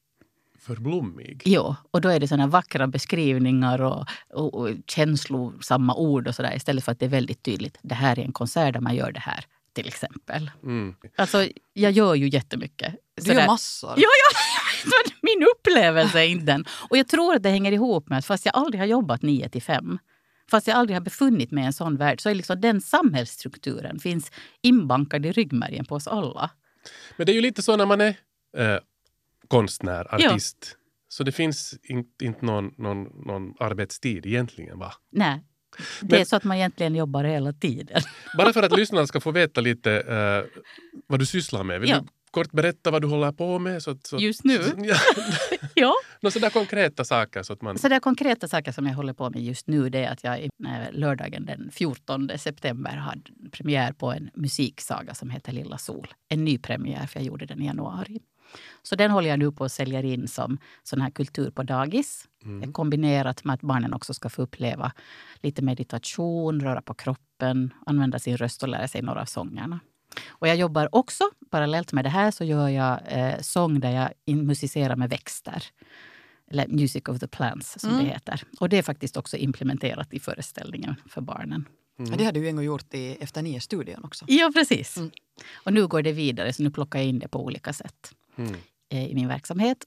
För 0.59 0.77
blommig. 0.77 1.43
Jo, 1.45 1.75
och 1.91 2.01
då 2.01 2.09
är 2.09 2.21
det 2.21 2.29
såna 2.29 2.47
vackra 2.47 2.87
beskrivningar 2.87 3.81
och, 3.81 4.07
och, 4.35 4.55
och 4.55 4.71
känslosamma 4.87 5.95
ord 5.95 6.29
och 6.29 6.35
sådär 6.35 6.57
istället 6.57 6.85
för 6.85 6.93
att 6.93 6.99
det 6.99 7.05
är 7.05 7.11
väldigt 7.11 7.43
tydligt. 7.43 7.79
Det 7.83 7.95
här 7.95 8.19
är 8.19 8.23
en 8.23 8.33
konsert 8.33 8.73
där 8.73 8.81
man 8.81 8.95
gör 8.95 9.13
det 9.13 9.21
här, 9.21 9.45
till 9.73 9.89
exempel. 9.89 10.51
Mm. 10.63 10.95
Alltså, 11.17 11.49
jag 11.73 11.93
gör 11.93 12.15
ju 12.15 12.29
jättemycket. 12.29 12.95
Du 13.25 13.33
gör 13.33 13.47
massor. 13.47 13.91
Ja, 13.97 14.09
ja, 14.23 14.39
men 15.20 15.20
min 15.37 15.47
upplevelse 15.57 16.25
inte 16.27 16.45
den. 16.47 16.65
Och 16.91 16.97
jag 16.97 17.09
tror 17.09 17.35
att 17.35 17.43
det 17.43 17.49
hänger 17.51 17.73
ihop 17.73 18.09
med 18.09 18.19
att 18.19 18.27
fast 18.27 18.47
jag 18.47 18.57
aldrig 18.57 18.81
har 18.81 18.87
jobbat 18.87 19.23
9 19.23 19.49
till 19.49 19.63
5 19.63 19.99
Fast 20.51 20.67
jag 20.67 20.77
aldrig 20.77 20.97
har 20.97 21.01
befunnit 21.01 21.51
mig 21.51 21.65
i 21.65 21.67
en 21.67 21.73
sån 21.73 21.97
värld 21.97 22.21
så 22.21 22.29
är 22.31 22.35
liksom 22.35 22.61
den 22.61 22.81
samhällsstrukturen 22.81 23.99
finns 23.99 24.33
inbankad 24.63 25.27
i 25.27 25.33
ryggmärgen 25.33 25.85
på 25.85 25.95
oss 25.95 26.07
alla. 26.07 26.51
Men 27.17 27.27
det 27.27 27.33
är 27.33 27.35
ju 27.35 27.41
lite 27.41 27.63
så 27.63 27.77
när 27.77 27.87
man 27.87 28.01
är 28.01 28.09
eh, 28.57 28.79
konstnär, 29.49 30.15
artist. 30.15 30.77
Så 31.09 31.25
det 31.25 31.33
finns 31.33 31.75
inte 31.83 32.25
inte 32.25 32.45
någon, 32.45 32.75
någon, 32.79 33.03
någon 33.27 33.55
arbetstid 33.61 34.27
egentligen. 34.27 34.79
va? 34.79 34.93
Nej, 35.11 35.45
det 36.01 36.07
Men- 36.13 36.21
är 36.21 36.25
så 36.25 36.37
att 36.37 36.45
man 36.45 36.57
egentligen 36.57 36.95
jobbar 36.95 37.25
hela 37.25 37.53
tiden. 37.53 38.03
Bara 38.37 38.53
för 38.53 38.63
att 38.63 38.77
lyssnarna 38.77 39.07
ska 39.07 39.21
få 39.21 39.31
veta 39.31 39.61
lite 39.61 39.93
eh, 39.93 40.61
vad 41.07 41.19
du 41.19 41.27
sysslar 41.27 41.65
med. 41.65 41.81
Vill 41.81 41.91
Ja. 41.91 42.01
du 42.01 42.07
kort 42.31 42.53
berätta 42.53 42.91
vad 42.91 43.03
du 43.03 43.09
håller 43.09 43.33
på 43.33 43.59
med? 43.59 43.83
Så, 43.83 43.97
så, 44.03 44.19
Just 44.19 44.45
nu? 44.45 44.61
Ja, 44.77 44.97
ja. 45.75 45.95
några 46.21 46.31
sådär 46.33 46.51
konkreta 46.51 47.05
saker. 47.05 47.43
Så 47.43 47.53
att 47.53 47.63
man, 47.63 47.79
Så 47.79 47.89
det 47.89 48.01
konkreta 48.01 48.49
saker 48.49 48.73
som 48.73 48.87
jag 48.87 48.95
håller 48.95 49.13
på 49.13 49.31
med 49.31 49.43
just 49.43 49.67
nu 49.67 49.89
det 49.91 50.05
är 50.05 50.13
att 50.13 50.25
jag 50.25 50.43
eh, 50.43 50.49
lördagen 50.93 51.47
den 51.47 51.71
14 51.73 52.31
september 52.39 52.97
hade 52.97 53.23
premiär 53.51 53.93
på 53.93 54.13
en 54.13 54.31
musiksaga 54.35 55.15
som 55.15 55.31
heter 55.31 55.53
Lilla 55.53 55.79
Sol. 55.79 56.09
En 56.29 56.45
ny 56.45 56.59
premiär, 56.59 57.07
för 57.07 57.21
jag 57.21 57.27
gjorde 57.27 57.47
den 57.47 57.63
i 57.63 57.67
januari. 57.67 58.21
Så 58.83 58.97
den 58.97 59.11
håller 59.11 59.29
jag 59.29 59.39
nu 59.39 59.53
på 59.53 59.65
att 59.65 59.73
sälja 59.73 60.03
in 60.03 60.29
som 60.29 60.59
sån 60.83 61.01
här 61.01 61.11
kultur 61.11 61.51
på 61.51 61.63
dagis. 61.63 62.29
Mm. 62.45 62.73
Kombinerat 62.73 63.45
med 63.45 63.55
att 63.55 63.61
barnen 63.61 63.95
också 63.95 64.15
ska 64.15 64.29
få 64.29 64.43
uppleva 64.43 64.93
lite 65.43 65.63
meditation, 65.63 66.61
röra 66.61 66.83
på 66.83 66.95
kroppen, 66.95 67.75
använda 67.87 68.19
sin 68.19 68.37
röst 68.37 68.63
och 68.63 68.69
lära 68.69 68.89
sig 68.89 69.03
några 69.03 69.21
av 69.21 69.25
sångerna. 69.25 69.81
Och 70.29 70.49
jag 70.49 70.57
jobbar 70.57 70.89
också, 70.93 71.25
parallellt 71.51 71.93
med 71.93 72.05
det 72.05 72.09
här, 72.09 72.31
så 72.31 72.45
gör 72.45 72.69
jag 72.69 73.01
eh, 73.09 73.41
sång 73.41 73.81
där 73.81 73.91
jag 74.27 74.37
musicerar 74.37 74.97
med 74.97 75.11
växter. 75.11 75.65
Eller 76.51 76.69
Music 76.69 77.03
of 77.09 77.19
the 77.21 77.27
Plants, 77.29 77.81
som 77.81 77.91
Mm. 77.91 78.05
det 78.05 78.11
heter. 78.11 78.43
Och 78.61 78.69
det 78.69 78.79
är 78.79 78.83
faktiskt 78.83 79.17
också 79.17 79.37
implementerat 79.37 80.15
i 80.15 80.21
föreställningen 80.21 80.95
för 81.09 81.21
barnen. 81.21 81.69
Ja, 81.97 82.17
det 82.17 82.25
hade 82.25 82.39
du 82.41 82.45
ju 82.45 82.49
en 82.49 82.57
gång 82.57 82.65
gjort 82.65 82.95
i 82.95 83.17
Efter 83.21 83.43
nio-studion 83.43 84.05
också. 84.05 84.25
Ja, 84.29 84.51
precis. 84.55 84.97
Mm. 84.97 85.11
Och 85.65 85.73
nu 85.73 85.87
går 85.87 86.03
det 86.03 86.13
vidare, 86.13 86.53
så 86.53 86.63
nu 86.63 86.71
plockar 86.71 86.99
jag 86.99 87.09
in 87.09 87.19
det 87.19 87.29
på 87.29 87.45
olika 87.45 87.73
sätt 87.73 88.15
Mm. 88.37 88.55
eh, 88.89 89.07
i 89.11 89.15
min 89.15 89.29
verksamhet. 89.29 89.85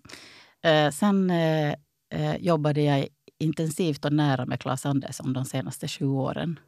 Eh, 0.61 0.89
sen 0.91 1.29
eh, 1.31 1.73
eh, 2.09 2.35
jobbade 2.39 2.81
jag 2.81 3.07
intensivt 3.39 4.05
och 4.05 4.13
nära 4.13 4.45
med 4.45 4.59
Claes 4.59 4.85
Andersson 4.85 5.33
de 5.33 5.45
senaste 5.45 5.87
sju 5.87 6.05
åren. 6.05 6.59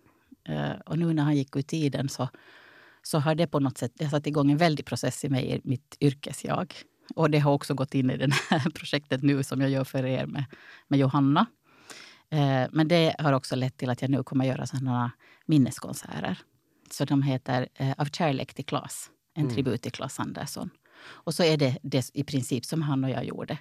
Eh, 0.50 0.72
och 0.86 1.00
nu 1.00 1.14
när 1.14 1.24
han 1.24 1.36
gick 1.36 1.56
ur 1.56 1.62
tiden 1.62 2.10
så, 2.10 2.30
så 3.08 3.20
har 3.20 3.36
det 3.36 3.48
på 3.48 3.60
något 3.60 3.78
sätt 3.78 3.92
det 3.96 4.04
har 4.04 4.12
satt 4.12 4.28
igång 4.28 4.52
en 4.52 4.58
väldig 4.58 4.86
process 4.86 5.26
i 5.26 5.30
mig, 5.30 5.56
i 5.56 5.62
mitt 5.64 5.98
yrkesjag. 6.02 6.74
Och 7.16 7.30
det 7.32 7.40
har 7.40 7.52
också 7.54 7.74
gått 7.74 7.94
in 7.96 8.10
i 8.10 8.18
det 8.18 8.34
här 8.50 8.70
projektet 8.76 9.24
nu 9.24 9.44
som 9.44 9.62
jag 9.62 9.70
gör 9.70 9.84
för 9.84 10.06
er 10.06 10.26
med, 10.26 10.46
med 10.88 11.00
Johanna. 11.00 11.46
Eh, 12.30 12.68
men 12.72 12.88
det 12.88 13.16
har 13.20 13.34
också 13.34 13.56
lett 13.56 13.78
till 13.78 13.90
att 13.90 14.02
jag 14.02 14.12
nu 14.12 14.24
kommer 14.24 14.46
göra 14.46 14.68
sådana 14.68 15.12
minneskonserter. 15.46 16.40
Så 16.92 17.06
de 17.06 17.22
heter 17.22 17.68
eh, 17.74 17.94
Av 17.98 18.06
kärlek 18.06 18.54
till 18.54 18.66
Claes, 18.66 19.10
en 19.36 19.44
Mm. 19.44 19.54
tribut 19.56 19.82
till 19.82 19.92
Claes 19.92 20.20
Andersson. 20.20 20.70
Och 21.06 21.34
så 21.34 21.44
är 21.44 21.58
det, 21.58 21.78
det 21.84 22.10
i 22.14 22.24
princip 22.24 22.66
som 22.66 22.82
han 22.82 23.04
och 23.04 23.10
jag 23.10 23.26
gjorde. 23.26 23.58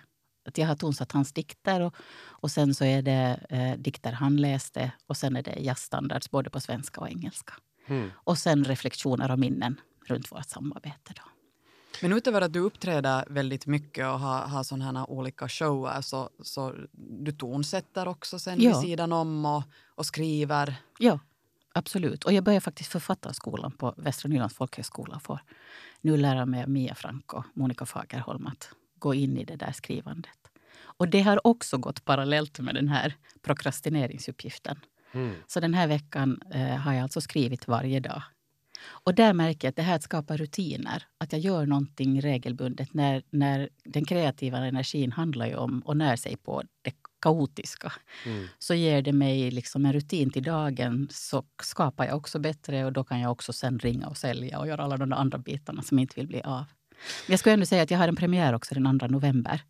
Att 0.48 0.58
jag 0.58 0.66
har 0.66 0.76
tonsatt 0.76 1.12
hans 1.12 1.32
dikter 1.32 1.80
och, 1.80 1.94
och 2.22 2.50
sen 2.50 2.74
så 2.74 2.84
är 2.84 3.02
det 3.02 3.40
eh, 3.48 3.78
dikter 3.78 4.12
han 4.12 4.36
läste 4.36 4.92
och 5.06 5.16
sen 5.16 5.36
är 5.36 5.42
det 5.42 5.56
jazzstandards 5.60 6.30
både 6.30 6.50
på 6.50 6.60
svenska 6.60 7.00
och 7.00 7.08
engelska. 7.08 7.54
Mm. 7.86 8.10
Och 8.16 8.38
sen 8.38 8.64
reflektioner 8.64 9.30
och 9.30 9.38
minnen 9.38 9.80
runt 10.06 10.32
vårt 10.32 10.48
samarbete. 10.48 11.12
Då. 11.16 11.22
Men 12.02 12.12
utöver 12.12 12.40
att 12.40 12.52
du 12.52 12.60
uppträder 12.60 13.24
väldigt 13.30 13.66
mycket 13.66 14.06
och 14.06 14.20
har, 14.20 14.40
har 14.46 14.62
sådana 14.62 14.84
här 15.00 15.10
olika 15.10 15.48
shower 15.48 16.00
så, 16.00 16.30
så 16.42 16.74
du 16.92 17.32
tonsätter 17.32 18.08
också 18.08 18.38
sen 18.38 18.60
Ja. 18.60 18.70
vid 18.70 18.88
sidan 18.88 19.12
om 19.12 19.44
och, 19.46 19.62
och 19.86 20.06
skriver. 20.06 20.74
Ja, 20.98 21.18
absolut. 21.72 22.24
Och 22.24 22.32
jag 22.32 22.44
börjar 22.44 22.60
faktiskt 22.60 22.92
författarskolan 22.92 23.72
på 23.72 23.94
Västra 23.96 24.28
Nylands 24.28 24.54
folkhögskola. 24.54 25.20
Får 25.20 25.40
nu 26.00 26.16
lära 26.16 26.46
mig 26.46 26.66
Mia 26.66 26.94
Frank 26.94 27.32
och 27.32 27.44
Monica 27.54 27.86
Fagerholm 27.86 28.46
att 28.46 28.70
gå 28.98 29.14
in 29.14 29.38
i 29.38 29.44
det 29.44 29.56
där 29.56 29.72
skrivandet. 29.72 30.38
Och 30.76 31.08
det 31.08 31.20
har 31.20 31.46
också 31.46 31.78
gått 31.78 32.04
parallellt 32.04 32.58
med 32.58 32.74
den 32.74 32.88
här 32.88 33.14
prokrastineringsuppgiften. 33.42 34.80
Mm. 35.14 35.34
Så 35.46 35.60
den 35.60 35.74
här 35.74 35.86
veckan 35.86 36.40
eh, 36.50 36.76
har 36.76 36.92
jag 36.92 37.02
alltså 37.02 37.20
skrivit 37.20 37.68
varje 37.68 38.00
dag. 38.00 38.22
Och 38.86 39.14
där 39.14 39.32
märker 39.32 39.66
jag 39.66 39.70
att 39.70 39.76
det 39.76 39.82
här 39.82 39.96
att 39.96 40.02
skapa 40.02 40.36
rutiner, 40.36 41.06
att 41.18 41.32
jag 41.32 41.40
gör 41.40 41.66
någonting 41.66 42.20
regelbundet 42.20 42.94
när, 42.94 43.22
när 43.30 43.68
den 43.84 44.04
kreativa 44.04 44.58
energin 44.58 45.12
handlar 45.12 45.46
ju 45.46 45.56
om 45.56 45.82
att 45.86 45.96
när 45.96 46.16
sig 46.16 46.36
på 46.36 46.62
det 46.82 46.92
kaotiska 47.20 47.92
Mm. 48.26 48.46
så 48.58 48.74
ger 48.74 49.02
det 49.02 49.12
mig 49.12 49.50
liksom 49.50 49.86
en 49.86 49.92
rutin 49.92 50.30
till 50.30 50.42
dagen 50.42 51.08
så 51.10 51.44
skapar 51.62 52.06
jag 52.06 52.16
också 52.16 52.38
bättre 52.38 52.84
och 52.84 52.92
då 52.92 53.04
kan 53.04 53.20
jag 53.20 53.32
också 53.32 53.52
sen 53.52 53.78
ringa 53.78 54.08
och 54.08 54.16
sälja 54.16 54.58
och 54.58 54.68
göra 54.68 54.82
alla 54.82 54.96
de 54.96 55.12
andra 55.12 55.38
bitarna 55.38 55.82
som 55.82 55.98
inte 55.98 56.14
vill 56.16 56.26
bli 56.26 56.42
av. 56.42 56.64
Men 57.26 57.32
jag 57.32 57.38
skulle 57.38 57.52
ändå 57.52 57.66
säga 57.66 57.82
att 57.82 57.90
jag 57.90 57.98
har 57.98 58.08
en 58.08 58.16
premiär 58.16 58.54
också 58.54 58.74
den 58.74 58.98
2 58.98 59.06
november. 59.06 59.60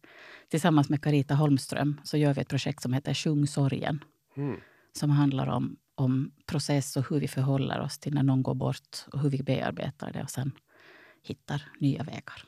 Tillsammans 0.51 0.89
med 0.89 1.03
Carita 1.03 1.35
Holmström 1.35 2.01
så 2.05 2.17
gör 2.17 2.35
vi 2.35 2.41
ett 2.41 2.49
projekt 2.49 2.83
som 2.83 2.93
heter 2.93 3.15
Sjung 3.15 3.47
sorgen 3.47 4.05
Mm. 4.37 4.61
Som 4.99 5.11
handlar 5.11 5.47
om, 5.47 5.77
om 5.95 6.31
process 6.47 6.97
och 6.97 7.07
hur 7.11 7.21
vi 7.21 7.29
förhåller 7.29 7.81
oss 7.81 7.99
till 7.99 8.15
när 8.15 8.23
någon 8.23 8.43
går 8.43 8.55
bort 8.55 8.97
och 9.13 9.21
hur 9.21 9.31
vi 9.31 9.43
bearbetar 9.43 10.13
det 10.13 10.23
och 10.23 10.31
sen 10.31 10.53
hittar 11.23 11.63
nya 11.79 12.03
vägar. 12.03 12.45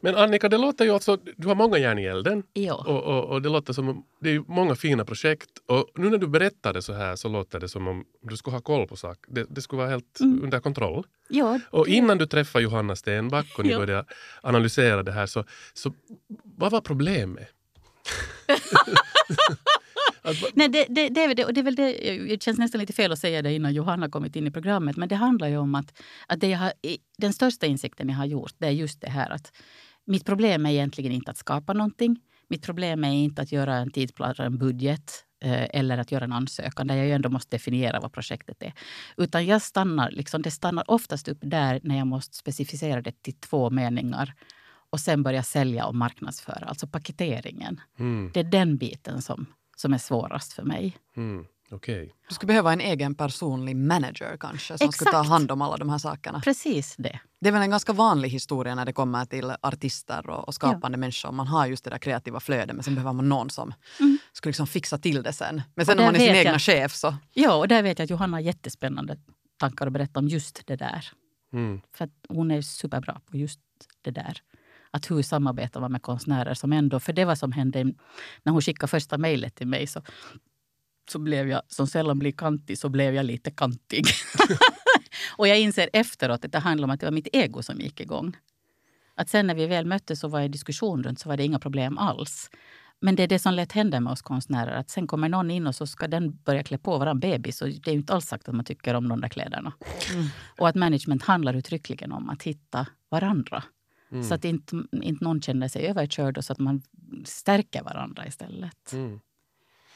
Men 0.00 0.16
Annika, 0.16 0.48
det 0.48 0.58
låter 0.58 0.84
ju 0.84 0.90
alltså, 0.90 1.18
du 1.36 1.48
har 1.48 1.54
många 1.54 1.78
järn 1.78 1.98
i 1.98 2.04
elden. 2.04 2.42
Ja. 2.52 2.74
Och, 2.74 3.02
och, 3.04 3.24
och 3.24 3.42
det 3.42 3.48
låter 3.48 3.72
som 3.72 3.88
om, 3.88 4.04
det 4.20 4.30
är 4.30 4.38
många 4.48 4.74
fina 4.74 5.04
projekt. 5.04 5.48
Och 5.66 5.86
nu 5.94 6.10
när 6.10 6.18
du 6.18 6.26
berättar 6.28 6.72
det 6.72 6.82
så 6.82 6.92
här 6.92 7.16
så 7.16 7.28
låter 7.28 7.60
det 7.60 7.68
som 7.68 7.88
om 7.88 8.04
du 8.22 8.36
skulle 8.36 8.56
ha 8.56 8.60
koll 8.62 8.86
på 8.88 8.96
saker. 8.96 9.32
Det, 9.34 9.46
det 9.50 9.62
skulle 9.62 9.78
vara 9.82 9.90
helt 9.90 10.20
Mm. 10.20 10.42
under 10.44 10.60
kontroll. 10.60 11.04
ja 11.28 11.60
Och 11.70 11.88
innan 11.88 12.18
du 12.18 12.26
träffade 12.26 12.64
Johanna 12.64 12.96
Stenback 12.96 13.58
och 13.58 13.64
ni 13.64 13.70
Ja. 13.70 13.78
började 13.78 14.04
analysera 14.42 15.02
det 15.02 15.12
här 15.12 15.26
så, 15.26 15.44
så 15.74 15.92
vad 16.44 16.72
var 16.72 16.80
problemet? 16.80 17.48
Nej, 20.54 20.68
det, 20.68 20.86
det, 20.88 21.08
det, 21.08 21.24
är 21.24 21.34
det, 21.34 21.52
det, 21.52 21.60
är 21.60 21.64
väl 21.64 21.74
det, 21.74 21.92
det 22.28 22.42
känns 22.42 22.58
nästan 22.58 22.80
lite 22.80 22.92
fel 22.92 23.12
att 23.12 23.18
säga 23.18 23.42
det 23.42 23.52
innan 23.52 23.74
Johanna 23.74 24.08
kommit 24.08 24.36
in 24.36 24.46
i 24.46 24.50
programmet. 24.50 24.96
Men 24.96 25.08
det 25.08 25.14
handlar 25.14 25.48
ju 25.48 25.56
om 25.56 25.74
att, 25.74 26.02
att 26.26 26.40
det 26.40 26.48
jag 26.48 26.58
har, 26.58 26.72
den 27.18 27.32
största 27.32 27.66
insikten 27.66 28.08
jag 28.08 28.16
har 28.16 28.26
gjort 28.26 28.54
det 28.58 28.66
är 28.66 28.70
just 28.70 29.00
det 29.00 29.10
här 29.10 29.30
att 29.30 29.52
mitt 30.06 30.24
problem 30.24 30.66
är 30.66 30.70
egentligen 30.70 31.12
inte 31.12 31.30
att 31.30 31.36
skapa 31.36 31.72
någonting. 31.72 32.20
Mitt 32.48 32.62
problem 32.66 33.04
är 33.04 33.12
inte 33.12 33.42
att 33.42 33.52
göra 33.52 33.76
en 33.76 33.90
tidsplan, 33.90 34.34
en 34.38 34.58
budget 34.58 35.24
eh, 35.44 35.66
eller 35.78 35.98
att 35.98 36.12
göra 36.12 36.24
en 36.24 36.32
ansökan 36.32 36.86
där 36.86 36.96
jag 36.96 37.06
ju 37.06 37.12
ändå 37.12 37.28
måste 37.28 37.56
definiera 37.56 38.00
vad 38.00 38.12
projektet 38.12 38.62
är. 38.62 38.72
Utan 39.16 39.46
jag 39.46 39.62
stannar, 39.62 40.10
liksom, 40.10 40.42
det 40.42 40.50
stannar 40.50 40.90
oftast 40.90 41.28
upp 41.28 41.38
där 41.40 41.80
när 41.82 41.98
jag 41.98 42.06
måste 42.06 42.36
specificera 42.36 43.02
det 43.02 43.22
till 43.22 43.34
två 43.34 43.70
meningar 43.70 44.34
och 44.90 45.00
sen 45.00 45.22
börja 45.22 45.42
sälja 45.42 45.86
och 45.86 45.94
marknadsföra, 45.94 46.66
alltså 46.66 46.86
paketeringen. 46.86 47.80
Mm, 47.98 48.30
Det 48.34 48.40
är 48.40 48.44
den 48.44 48.76
biten 48.76 49.22
som, 49.22 49.46
som 49.80 49.92
är 49.92 49.98
svårast 49.98 50.52
för 50.52 50.62
mig. 50.62 50.96
mm, 51.16 51.46
Okej. 51.72 52.14
Du 52.28 52.34
skulle 52.34 52.46
behöva 52.46 52.72
en 52.72 52.80
egen 52.80 53.14
personlig 53.14 53.76
manager 53.76 54.36
kanske 54.40 54.78
som 54.78 54.92
skulle 54.92 55.10
ta 55.10 55.16
Exakt. 55.18 55.28
hand 55.28 55.50
om 55.50 55.62
alla 55.62 55.76
de 55.76 55.88
här 55.88 55.98
sakerna. 55.98 56.40
Precis 56.40 56.94
det. 56.98 57.20
Det 57.40 57.48
är 57.48 57.52
väl 57.52 57.62
en 57.62 57.70
ganska 57.70 57.92
vanlig 57.92 58.28
historia 58.28 58.74
när 58.74 58.84
det 58.84 58.92
kommer 58.92 59.24
till 59.24 59.52
artister 59.62 60.30
och, 60.30 60.48
och 60.48 60.54
skapande 60.54 60.98
människor. 60.98 61.32
Man 61.32 61.46
har 61.46 61.66
just 61.66 61.84
det 61.84 61.90
där 61.90 61.98
kreativa 61.98 62.40
flödet 62.40 62.76
men 62.76 62.82
sen 62.84 62.94
behöver 62.94 63.12
man 63.12 63.28
någon 63.28 63.50
som 63.50 63.74
Mm. 64.00 64.18
skulle 64.32 64.50
liksom 64.50 64.66
fixa 64.66 64.98
till 64.98 65.22
det 65.22 65.32
sen. 65.32 65.62
Men 65.74 65.86
sen 65.86 65.96
när 65.96 66.04
man 66.04 66.14
är 66.14 66.18
sin 66.18 66.34
egna 66.34 66.50
jag- 66.52 66.60
chef 66.62 66.94
så... 66.94 67.16
Ja, 67.32 67.54
och 67.56 67.68
där 67.68 67.82
vet 67.82 67.98
jag 67.98 68.04
att 68.04 68.10
Johanna 68.10 68.36
har 68.36 68.40
jättespännande 68.42 69.16
tankar 69.58 69.86
att 69.86 69.92
berätta 69.92 70.20
om 70.20 70.28
just 70.28 70.66
det 70.66 70.76
där. 70.76 71.08
Mm, 71.52 71.80
För 71.94 72.04
att 72.04 72.10
hon 72.28 72.50
är 72.50 72.62
superbra 72.62 73.20
på 73.30 73.36
just 73.36 73.60
det 74.02 74.10
där. 74.10 74.38
Att 74.90 75.10
hur 75.10 75.22
samarbetar 75.22 75.80
man 75.80 75.92
med 75.92 76.02
konstnärer 76.02 76.54
som 76.54 76.72
ändå... 76.72 77.00
För 77.00 77.12
det 77.12 77.24
var 77.24 77.34
som 77.34 77.52
hände 77.52 77.84
när 78.42 78.52
hon 78.52 78.60
skickade 78.60 78.90
första 78.90 79.18
mejlet 79.18 79.54
till 79.54 79.66
mig. 79.66 79.86
Så, 79.86 80.02
så 81.12 81.18
blev 81.18 81.48
jag, 81.48 81.62
som 81.68 81.86
sällan 81.86 82.18
blir 82.18 82.32
kantig, 82.32 82.78
så 82.78 82.88
blev 82.88 83.14
jag 83.14 83.26
lite 83.26 83.50
kantig. 83.50 84.04
och 85.36 85.48
jag 85.48 85.60
inser 85.60 85.90
efteråt 85.92 86.44
att 86.44 86.52
det 86.52 86.58
handlar 86.58 86.84
om 86.84 86.90
att 86.90 87.00
det 87.00 87.06
var 87.06 87.12
mitt 87.12 87.28
ego 87.32 87.62
som 87.62 87.80
gick 87.80 88.00
igång. 88.00 88.36
Att 89.14 89.28
sen 89.28 89.46
när 89.46 89.54
vi 89.54 89.66
väl 89.66 89.86
möttes 89.86 90.24
och 90.24 90.30
var 90.30 90.40
i 90.40 90.48
diskussion 90.48 91.02
runt 91.02 91.20
så 91.20 91.28
var 91.28 91.36
det 91.36 91.44
inga 91.44 91.58
problem 91.58 91.98
alls. 91.98 92.50
Men 93.00 93.16
det 93.16 93.22
är 93.22 93.28
det 93.28 93.38
som 93.38 93.54
lätt 93.54 93.72
händer 93.72 94.00
med 94.00 94.12
oss 94.12 94.22
konstnärer. 94.22 94.72
Att 94.72 94.90
sen 94.90 95.06
kommer 95.06 95.28
någon 95.28 95.50
in 95.50 95.66
och 95.66 95.74
så 95.74 95.86
ska 95.86 96.08
den 96.08 96.36
börja 96.36 96.62
klä 96.62 96.78
på 96.78 96.98
varann 96.98 97.20
bebis. 97.20 97.62
Och 97.62 97.68
det 97.68 97.90
är 97.90 97.94
inte 97.94 98.14
alls 98.14 98.26
sagt 98.26 98.48
att 98.48 98.54
man 98.54 98.64
tycker 98.64 98.94
om 98.94 99.08
de 99.08 99.20
där 99.20 99.28
kläderna. 99.28 99.72
Och 100.58 100.68
att 100.68 100.74
management 100.74 101.22
handlar 101.22 101.54
uttryckligen 101.54 102.12
om 102.12 102.28
att 102.30 102.42
hitta 102.42 102.86
varandra. 103.10 103.62
Mm, 104.12 104.24
Så 104.24 104.34
att 104.34 104.44
inte, 104.44 104.82
inte 104.92 105.24
någon 105.24 105.42
känner 105.42 105.68
sig 105.68 105.86
överkörd 105.86 106.38
och 106.38 106.44
så 106.44 106.52
att 106.52 106.58
man 106.58 106.82
stärker 107.24 107.82
varandra 107.82 108.26
istället. 108.26 108.92
mm. 108.92 109.20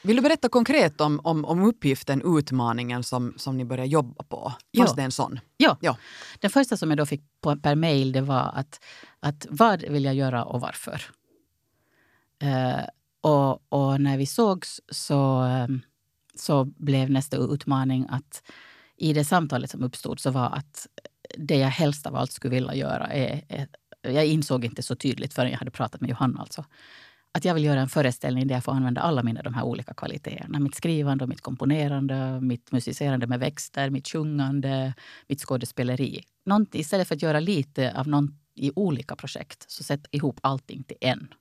Vill 0.03 0.17
du 0.17 0.23
berätta 0.23 0.49
konkret 0.49 1.01
om, 1.01 1.21
om, 1.25 1.45
om 1.45 1.63
uppgiften, 1.65 2.39
utmaningen 2.39 3.03
som, 3.05 3.35
som 3.37 3.57
ni 3.57 3.65
börjar 3.65 3.85
jobba 3.85 4.25
på? 4.25 4.41
Fanns 4.77 4.91
Ja. 4.91 4.95
det 4.97 5.03
en 5.03 5.13
sån? 5.13 5.41
Ja. 5.57 5.77
Ja. 5.81 5.97
Den 6.41 6.51
första 6.51 6.77
som 6.77 6.91
jag 6.91 6.99
då 6.99 7.07
fick 7.07 7.23
på, 7.41 7.57
per 7.57 7.75
mail 7.75 8.13
det 8.13 8.21
var 8.21 8.51
att, 8.55 8.85
att 9.21 9.47
vad 9.51 9.83
vill 9.83 10.05
jag 10.05 10.15
göra 10.15 10.45
och 10.45 10.61
varför? 10.61 11.03
Eh, 12.43 12.85
och, 13.21 13.73
och 13.73 14.01
när 14.01 14.19
vi 14.19 14.27
sågs 14.27 14.81
så, 14.89 15.45
eh, 15.45 15.69
så 16.35 16.65
blev 16.65 17.11
nästa 17.11 17.37
utmaning 17.37 18.07
att 18.11 18.43
i 18.97 19.13
det 19.13 19.25
samtalet 19.25 19.71
som 19.71 19.83
uppstod 19.83 20.21
så 20.21 20.31
var 20.31 20.51
att 20.51 20.87
det 21.39 21.57
jag 21.57 21.69
helst 21.69 22.07
av 22.07 22.17
allt 22.17 22.33
skulle 22.33 22.55
vilja 22.55 22.75
göra 22.75 23.07
är, 23.07 23.45
är 23.49 23.69
jag 24.11 24.27
insåg 24.27 24.65
inte 24.65 24.83
så 24.83 24.97
tydligt 24.97 25.35
förrän 25.35 25.51
jag 25.51 25.59
hade 25.59 25.71
pratat 25.71 26.01
med 26.01 26.11
Johanna 26.11 26.41
alltså, 26.41 26.65
att 27.33 27.45
jag 27.45 27.55
vill 27.55 27.65
göra 27.65 27.81
en 27.81 27.89
föreställning 27.89 28.47
där 28.47 28.55
jag 28.55 28.65
får 28.65 28.73
använda 28.73 29.01
alla 29.01 29.23
mina 29.23 29.43
de 29.43 29.55
här 29.55 29.63
olika 29.65 29.95
kvaliteterna. 29.95 30.59
Mitt 30.59 30.75
skrivande, 30.75 31.27
mitt 31.27 31.41
komponerande, 31.41 32.41
mitt 32.41 32.73
musicerande 32.73 33.27
med 33.27 33.41
växter, 33.41 33.91
mitt 33.91 34.09
sjungande, 34.09 34.95
mitt 35.27 35.41
skådespeleri. 35.41 36.25
Något, 36.45 36.75
istället 36.75 37.09
för 37.09 37.15
att 37.15 37.23
göra 37.23 37.41
lite 37.41 37.99
av 37.99 38.09
någon 38.09 38.39
i 38.55 38.73
olika 38.75 39.17
projekt 39.17 39.71
så 39.71 39.85
sätt 39.85 40.07
ihop 40.11 40.41
allting 40.43 40.83
till 40.83 40.97
en. 41.01 41.35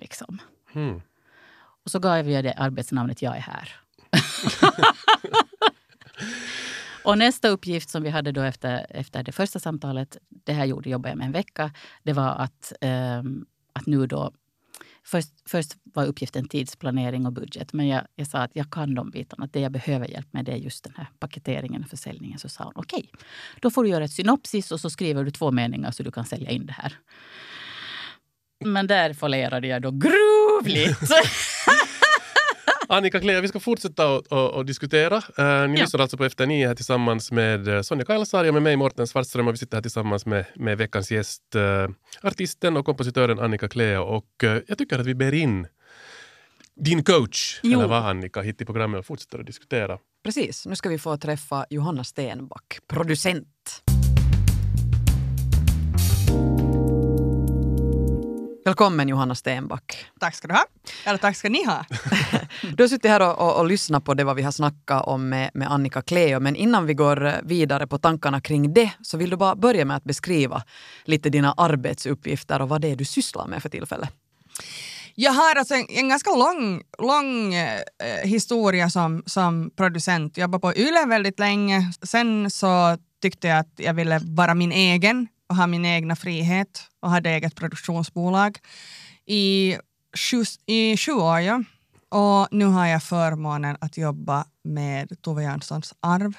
Liksom. 0.00 0.38
Mm. 0.74 1.00
Och 1.84 1.90
så 1.90 1.98
gav 1.98 2.30
jag 2.30 2.44
det 2.44 2.52
arbetsnamnet 2.52 3.22
Jag 3.22 3.36
är 3.36 3.40
här. 3.40 3.76
och 7.04 7.18
nästa 7.18 7.48
uppgift 7.48 7.90
som 7.90 8.02
vi 8.02 8.10
hade 8.10 8.32
då 8.32 8.42
efter, 8.42 8.86
efter 8.90 9.22
det 9.22 9.32
första 9.32 9.58
samtalet, 9.58 10.16
det 10.28 10.52
här 10.52 10.64
gjorde, 10.64 10.90
jobbade 10.90 11.08
jag 11.10 11.18
med 11.18 11.26
en 11.26 11.32
vecka, 11.32 11.72
det 12.02 12.12
var 12.12 12.30
att, 12.30 12.72
ehm, 12.80 13.46
att 13.72 13.86
nu 13.86 14.06
då 14.06 14.32
Först, 15.04 15.28
först 15.46 15.76
var 15.84 16.06
uppgiften 16.06 16.48
tidsplanering 16.48 17.26
och 17.26 17.32
budget. 17.32 17.72
Men 17.72 17.88
jag, 17.88 18.02
jag 18.16 18.26
sa 18.26 18.38
att 18.38 18.50
jag 18.54 18.70
kan 18.70 18.94
de 18.94 19.10
bitarna. 19.10 19.44
Att 19.44 19.52
det 19.52 19.60
jag 19.60 19.72
behöver 19.72 20.08
hjälp 20.08 20.32
med 20.32 20.44
det 20.44 20.52
är 20.52 20.56
just 20.56 20.84
den 20.84 20.92
här 20.96 21.06
paketeringen 21.18 21.82
och 21.82 21.90
försäljningen. 21.90 22.38
Så 22.38 22.48
sa 22.48 22.64
hon 22.64 22.72
okej, 22.76 23.10
då 23.60 23.70
får 23.70 23.84
du 23.84 23.90
göra 23.90 24.04
ett 24.04 24.12
synopsis 24.12 24.72
och 24.72 24.80
så 24.80 24.90
skriver 24.90 25.24
du 25.24 25.30
två 25.30 25.50
meningar 25.50 25.90
så 25.90 26.02
du 26.02 26.10
kan 26.10 26.24
sälja 26.24 26.50
in 26.50 26.66
det 26.66 26.72
här. 26.72 26.92
Men 28.64 28.86
där 28.86 29.14
fallerade 29.14 29.66
jag 29.66 29.82
då 29.82 29.90
grovligt. 29.90 30.98
Annika 32.92 33.20
Klea, 33.20 33.40
vi 33.40 33.48
ska 33.48 33.60
fortsätta 33.60 34.08
och, 34.08 34.32
och, 34.32 34.50
och 34.50 34.66
diskutera. 34.66 35.16
Uh, 35.16 35.22
ni 35.70 35.78
Ja. 35.78 35.84
lyssnar 35.84 36.00
alltså 36.00 36.16
på 36.16 36.24
Efter 36.24 36.46
nio 36.46 36.66
här 36.68 36.74
tillsammans 36.74 37.32
med 37.32 37.68
eh, 37.68 37.82
Sonja 37.82 38.04
Kailasari 38.04 38.50
och 38.50 38.54
med 38.54 38.62
mig 38.62 38.76
Morten 38.76 39.06
Svartström 39.06 39.48
och 39.48 39.54
vi 39.54 39.58
sitter 39.58 39.76
här 39.76 39.82
tillsammans 39.82 40.26
med, 40.26 40.44
med 40.56 40.78
veckans 40.78 41.10
gäst, 41.10 41.54
eh, 41.54 41.88
artisten 42.22 42.76
och 42.76 42.86
kompositören 42.86 43.38
Annika 43.40 43.68
Klea 43.68 44.02
och 44.02 44.44
eh, 44.44 44.58
jag 44.68 44.78
tycker 44.78 44.98
att 44.98 45.06
vi 45.06 45.14
ber 45.14 45.34
in 45.34 45.66
din 46.76 47.04
coach, 47.04 47.60
Jo. 47.62 47.78
eller 47.78 47.88
vad 47.88 48.06
Annika, 48.06 48.42
hit 48.42 48.60
i 48.60 48.64
programmet 48.64 48.98
och 48.98 49.06
fortsätter 49.06 49.38
att 49.38 49.46
diskutera. 49.46 49.98
Precis, 50.24 50.66
nu 50.66 50.76
ska 50.76 50.88
vi 50.88 50.98
få 50.98 51.16
träffa 51.16 51.66
Johanna 51.70 52.04
Stenback, 52.04 52.78
producent. 52.86 53.82
Välkommen 58.64 59.08
Johanna 59.08 59.34
Stenback. 59.34 60.06
Tack 60.20 60.34
ska 60.34 60.48
du 60.48 60.54
ha. 60.54 60.64
Eller 61.04 61.18
tack 61.18 61.36
ska 61.36 61.48
ni 61.48 61.64
ha. 61.64 61.84
Du 62.76 62.82
har 62.82 62.88
suttit 62.88 63.10
här 63.10 63.22
och, 63.22 63.38
och, 63.38 63.58
och 63.58 63.66
lyssnat 63.66 64.04
på 64.04 64.14
det 64.14 64.24
vad 64.24 64.36
vi 64.36 64.42
har 64.42 64.52
snackat 64.52 65.06
om 65.06 65.28
med, 65.28 65.50
med 65.54 65.72
Annika 65.72 66.02
Cleo, 66.02 66.40
men 66.40 66.56
innan 66.56 66.86
vi 66.86 66.94
går 66.94 67.40
vidare 67.42 67.86
på 67.86 67.98
tankarna 67.98 68.40
kring 68.40 68.74
det 68.74 68.90
så 69.02 69.16
vill 69.16 69.30
du 69.30 69.36
bara 69.36 69.56
börja 69.56 69.84
med 69.84 69.96
att 69.96 70.04
beskriva 70.04 70.62
lite 71.04 71.30
dina 71.30 71.52
arbetsuppgifter 71.52 72.62
och 72.62 72.68
vad 72.68 72.80
det 72.80 72.88
är 72.88 72.96
du 72.96 73.04
sysslar 73.04 73.46
med 73.46 73.62
för 73.62 73.68
tillfället. 73.68 74.10
Jag 75.14 75.32
har 75.32 75.56
alltså 75.56 75.74
en, 75.74 75.86
en 75.88 76.08
ganska 76.08 76.30
lång, 76.30 76.82
lång 76.98 77.54
eh, 77.54 77.80
historia 78.24 78.90
som, 78.90 79.22
som 79.26 79.70
producent. 79.76 80.36
Jag 80.36 80.42
jobbade 80.42 80.60
på 80.60 80.74
YLE 80.74 81.06
väldigt 81.06 81.38
länge. 81.38 81.92
Sen 82.02 82.50
så 82.50 82.96
tyckte 83.22 83.48
jag 83.48 83.58
att 83.58 83.72
jag 83.76 83.94
ville 83.94 84.20
vara 84.24 84.54
min 84.54 84.72
egen 84.72 85.28
och 85.52 85.56
ha 85.56 85.66
min 85.66 85.84
egna 85.84 86.16
frihet 86.16 86.88
och 87.00 87.10
hade 87.10 87.30
eget 87.30 87.54
produktionsbolag 87.54 88.58
i 89.26 89.76
sju, 90.16 90.44
i 90.66 90.96
sju 90.96 91.12
år. 91.12 91.40
Ja. 91.40 91.62
Och 92.08 92.48
nu 92.50 92.64
har 92.64 92.86
jag 92.86 93.02
förmånen 93.02 93.76
att 93.80 93.96
jobba 93.96 94.44
med 94.64 95.22
Tove 95.22 95.42
Janssons 95.42 95.94
arv 96.00 96.34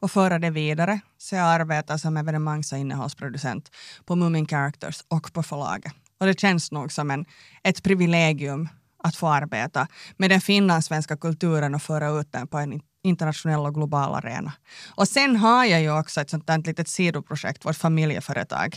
och 0.00 0.10
föra 0.10 0.38
det 0.38 0.50
vidare. 0.50 1.00
Så 1.18 1.34
jag 1.34 1.44
arbetar 1.44 1.96
som 1.96 2.16
evenemangs 2.16 2.72
och 2.72 2.78
innehållsproducent 2.78 3.70
på 4.04 4.16
Moomin 4.16 4.46
Characters 4.46 5.04
och 5.08 5.32
på 5.32 5.42
förlaget. 5.42 5.92
Och 6.20 6.26
det 6.26 6.40
känns 6.40 6.72
nog 6.72 6.92
som 6.92 7.10
en, 7.10 7.24
ett 7.62 7.82
privilegium 7.82 8.68
att 9.04 9.16
få 9.16 9.28
arbeta 9.28 9.88
med 10.16 10.30
den 10.30 10.40
finlandssvenska 10.40 11.16
kulturen 11.16 11.74
och 11.74 11.82
föra 11.82 12.20
ut 12.20 12.32
den 12.32 12.46
på 12.46 12.58
en 12.58 12.80
internationell 13.08 13.66
och 13.66 13.74
global 13.74 14.14
arena. 14.14 14.52
Och 14.94 15.08
sen 15.08 15.36
har 15.36 15.64
jag 15.64 15.80
ju 15.80 15.98
också 15.98 16.20
ett 16.20 16.30
sånt 16.30 16.46
där 16.46 16.58
litet 16.58 16.88
sidoprojekt, 16.88 17.64
vårt 17.64 17.76
familjeföretag, 17.76 18.76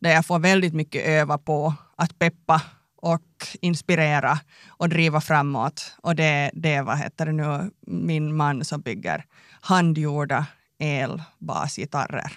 där 0.00 0.10
jag 0.10 0.26
får 0.26 0.38
väldigt 0.38 0.74
mycket 0.74 1.06
öva 1.06 1.38
på 1.38 1.74
att 1.96 2.18
peppa 2.18 2.62
och 2.96 3.46
inspirera 3.60 4.38
och 4.68 4.88
driva 4.88 5.20
framåt. 5.20 5.96
Och 6.02 6.16
det, 6.16 6.50
det 6.54 6.74
är 6.74 6.82
vad 6.82 6.98
heter 6.98 7.26
det 7.26 7.32
nu, 7.32 7.70
min 7.86 8.36
man 8.36 8.64
som 8.64 8.80
bygger 8.80 9.24
handgjorda 9.60 10.46
elbasgitarrer 10.78 12.32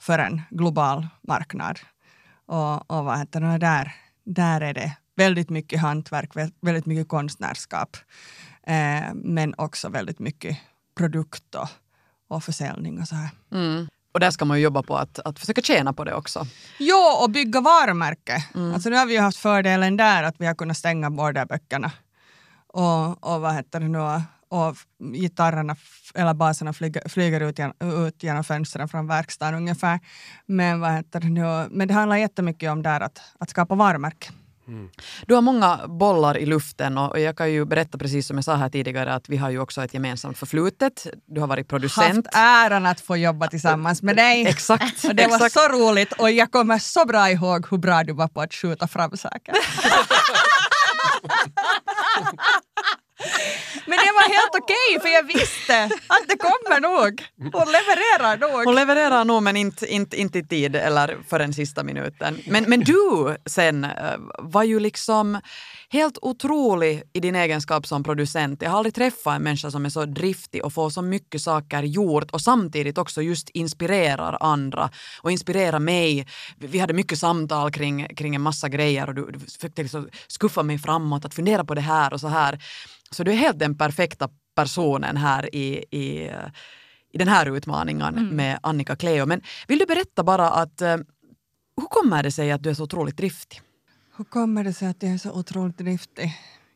för 0.00 0.18
en 0.18 0.42
global 0.50 1.06
marknad. 1.28 1.80
Och, 2.46 2.90
och 2.90 3.04
vad 3.04 3.18
heter 3.18 3.40
det, 3.40 3.58
där, 3.58 3.94
där 4.24 4.60
är 4.60 4.74
det 4.74 4.96
väldigt 5.16 5.50
mycket 5.50 5.80
hantverk, 5.80 6.34
vä- 6.34 6.52
väldigt 6.60 6.86
mycket 6.86 7.08
konstnärskap. 7.08 7.96
Eh, 8.66 9.14
men 9.14 9.54
också 9.58 9.88
väldigt 9.88 10.18
mycket 10.18 10.58
produkt 10.96 11.54
och, 11.54 11.68
och 12.28 12.44
försäljning 12.44 13.00
och 13.00 13.08
så 13.08 13.14
här. 13.14 13.30
Mm. 13.52 13.88
Och 14.12 14.20
där 14.20 14.30
ska 14.30 14.44
man 14.44 14.56
ju 14.56 14.62
jobba 14.62 14.82
på 14.82 14.96
att, 14.96 15.18
att 15.18 15.38
försöka 15.38 15.62
tjäna 15.62 15.92
på 15.92 16.04
det 16.04 16.14
också. 16.14 16.46
Jo, 16.78 16.96
och 17.22 17.30
bygga 17.30 17.60
varumärke. 17.60 18.44
Alltså 18.74 18.88
nu 18.88 18.96
har 18.96 19.06
vi 19.06 19.14
ju 19.14 19.20
haft 19.20 19.38
fördelen 19.38 19.96
där 19.96 20.22
att 20.22 20.34
vi 20.38 20.46
har 20.46 20.54
kunnat 20.54 20.76
stänga 20.76 21.10
borderböckerna. 21.10 21.92
Och, 22.66 23.34
och 23.34 23.40
vad 23.40 23.54
heter 23.54 23.80
det 23.80 23.88
nu? 23.88 23.98
Och 24.48 24.76
gitarrerna 25.14 25.76
eller 26.14 26.34
baserna 26.34 26.72
flyger, 26.72 27.08
flyger 27.08 27.40
ut, 27.40 27.58
gen, 27.58 27.72
ut 27.80 28.22
genom 28.22 28.44
fönstren 28.44 28.88
från 28.88 29.06
verkstaden 29.06 29.54
ungefär. 29.54 30.00
Men 30.46 30.80
vad 30.80 30.92
heter 30.92 31.20
det 31.20 31.28
nu? 31.28 31.68
Men 31.70 31.88
det 31.88 31.94
handlar 31.94 32.16
jättemycket 32.16 32.70
om 32.70 32.82
där 32.82 33.00
att, 33.00 33.20
att 33.38 33.50
skapa 33.50 33.74
varumärke. 33.74 34.32
Du 35.26 35.34
har 35.34 35.42
många 35.42 35.80
bollar 35.88 36.38
i 36.38 36.46
luften 36.46 36.98
och 36.98 37.20
jag 37.20 37.36
kan 37.36 37.52
ju 37.52 37.64
berätta 37.64 37.98
precis 37.98 38.26
som 38.26 38.36
jag 38.36 38.44
sa 38.44 38.54
här 38.54 38.68
tidigare 38.68 39.14
att 39.14 39.28
vi 39.28 39.36
har 39.36 39.50
ju 39.50 39.58
också 39.58 39.84
ett 39.84 39.94
gemensamt 39.94 40.38
förflutet. 40.38 41.06
Du 41.26 41.40
har 41.40 41.48
varit 41.48 41.68
producent. 41.68 42.26
Haft 42.26 42.36
äran 42.36 42.86
att 42.86 43.00
få 43.00 43.16
jobba 43.16 43.48
tillsammans 43.48 44.02
med 44.02 44.16
dig. 44.16 44.46
Exakt. 44.48 45.04
Och 45.04 45.14
det 45.14 45.26
var 45.26 45.36
exakt. 45.36 45.52
så 45.52 45.68
roligt 45.68 46.12
och 46.12 46.30
jag 46.30 46.50
kommer 46.50 46.78
så 46.78 47.04
bra 47.06 47.30
ihåg 47.30 47.66
hur 47.70 47.78
bra 47.78 48.04
du 48.04 48.12
var 48.12 48.28
på 48.28 48.40
att 48.40 48.54
skjuta 48.54 48.88
fram 48.88 49.16
saker. 49.16 49.54
Men 53.86 53.98
det 53.98 54.12
var 54.12 54.28
helt 54.34 54.54
okej 54.62 55.00
för 55.02 55.08
jag 55.08 55.22
visste 55.22 55.84
att 55.84 56.28
det 56.28 56.36
kommer 56.38 56.80
nog. 56.80 57.24
Hon 57.38 57.72
levererar 57.72 58.36
nog. 58.36 58.64
Hon 58.64 58.74
levererar 58.74 59.24
nog 59.24 59.42
men 59.42 59.56
inte, 59.56 59.86
inte, 59.86 60.20
inte 60.20 60.38
i 60.38 60.44
tid 60.44 60.76
eller 60.76 61.18
för 61.28 61.38
den 61.38 61.54
sista 61.54 61.82
minuten. 61.82 62.38
Men, 62.46 62.64
men 62.64 62.80
du 62.80 63.36
sen 63.46 63.84
eh, 63.84 63.90
var 64.38 64.62
ju 64.62 64.80
liksom 64.80 65.40
helt 65.90 66.18
otrolig 66.22 67.02
i 67.12 67.20
din 67.20 67.36
egenskap 67.36 67.86
som 67.86 68.04
producent. 68.04 68.62
Jag 68.62 68.70
har 68.70 68.78
aldrig 68.78 68.94
träffat 68.94 69.36
en 69.36 69.42
människa 69.42 69.70
som 69.70 69.84
är 69.84 69.90
så 69.90 70.04
driftig 70.04 70.64
och 70.64 70.72
får 70.72 70.90
så 70.90 71.02
mycket 71.02 71.42
saker 71.42 71.82
gjort 71.82 72.30
och 72.30 72.40
samtidigt 72.40 72.98
också 72.98 73.22
just 73.22 73.50
inspirerar 73.50 74.38
andra 74.40 74.90
och 75.22 75.30
inspirerar 75.30 75.78
mig. 75.78 76.26
Vi 76.58 76.78
hade 76.78 76.92
mycket 76.92 77.18
samtal 77.18 77.72
kring, 77.72 78.06
kring 78.16 78.34
en 78.34 78.42
massa 78.42 78.68
grejer 78.68 79.08
och 79.08 79.14
du, 79.14 79.30
du 79.30 79.38
försökte 79.38 79.82
liksom 79.82 80.08
skuffa 80.26 80.62
mig 80.62 80.78
framåt, 80.78 81.24
att 81.24 81.34
fundera 81.34 81.64
på 81.64 81.74
det 81.74 81.80
här 81.80 82.12
och 82.12 82.20
så 82.20 82.28
här. 82.28 82.58
Så 83.10 83.24
du 83.24 83.32
är 83.32 83.36
helt 83.36 83.58
den 83.58 83.78
perfekta 83.78 84.28
personen 84.54 85.16
här 85.16 85.54
i, 85.54 85.84
i, 85.90 86.30
i 87.12 87.18
den 87.18 87.28
här 87.28 87.56
utmaningen 87.56 88.28
med 88.36 88.58
Annika 88.62 88.96
Cleo. 88.96 89.26
Men 89.26 89.40
vill 89.68 89.78
du 89.78 89.86
berätta 89.86 90.22
bara 90.24 90.50
att 90.50 90.80
eh, 90.80 90.96
hur 91.76 91.86
kommer 91.90 92.22
det 92.22 92.32
sig 92.32 92.52
att 92.52 92.62
du 92.62 92.70
är 92.70 92.74
så 92.74 92.84
otroligt 92.84 93.16
driftig? 93.16 93.60
Hur 94.16 94.24
kommer 94.24 94.64
det 94.64 94.72
sig 94.72 94.88
att 94.88 95.02
jag 95.02 95.12
är 95.12 95.18
så 95.18 95.30
otroligt 95.30 95.78
driftig? 95.78 96.32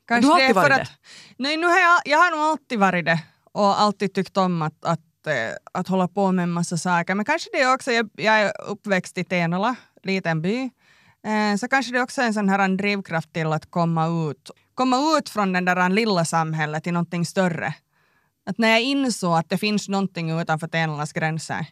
Du 0.09 0.15
har 0.15 0.35
alltid 0.35 0.49
det 0.49 0.53
varit 0.53 0.81
att, 0.81 0.91
Nej, 1.37 1.57
nu 1.57 1.67
har 1.67 1.79
jag, 1.79 2.01
jag 2.05 2.19
har 2.19 2.31
nog 2.31 2.41
alltid 2.41 2.79
varit 2.79 3.05
det 3.05 3.21
och 3.53 3.81
alltid 3.81 4.15
tyckt 4.15 4.37
om 4.37 4.63
att, 4.63 4.85
att, 4.85 5.27
eh, 5.27 5.57
att 5.73 5.89
hålla 5.89 6.09
på 6.09 6.33
med 6.33 6.43
en 6.43 6.51
massa 6.51 6.79
saker. 6.79 7.15
Men 7.15 7.25
kanske 7.25 7.51
det 7.53 7.61
är 7.61 7.75
också, 7.75 7.93
jag, 7.93 8.11
jag 8.17 8.41
är 8.41 8.53
uppväxt 8.61 9.19
i 9.19 9.25
Tenala, 9.25 9.77
liten 10.03 10.43
by. 10.43 10.71
Eh, 11.27 11.57
så 11.61 11.69
kanske 11.69 11.93
det 11.93 12.01
också 12.01 12.23
är 12.23 12.27
en 12.27 12.35
sån 12.35 12.49
här 12.49 12.69
drivkraft 12.69 13.33
till 13.33 13.53
att 13.53 13.71
komma 13.71 14.31
ut, 14.31 14.51
komma 14.81 15.19
ut 15.19 15.29
från 15.29 15.53
det 15.53 15.61
där 15.61 15.89
lilla 15.89 16.25
samhället 16.25 16.85
till 16.85 16.93
någonting 16.93 17.27
större. 17.27 17.75
Att 18.47 18.59
när 18.59 18.69
jag 18.69 18.83
insåg 18.83 19.39
att 19.39 19.49
det 19.49 19.59
finns 19.59 19.89
någonting 19.89 20.41
utanför 20.41 20.69
Tenlas 20.69 21.13
gränser 21.13 21.67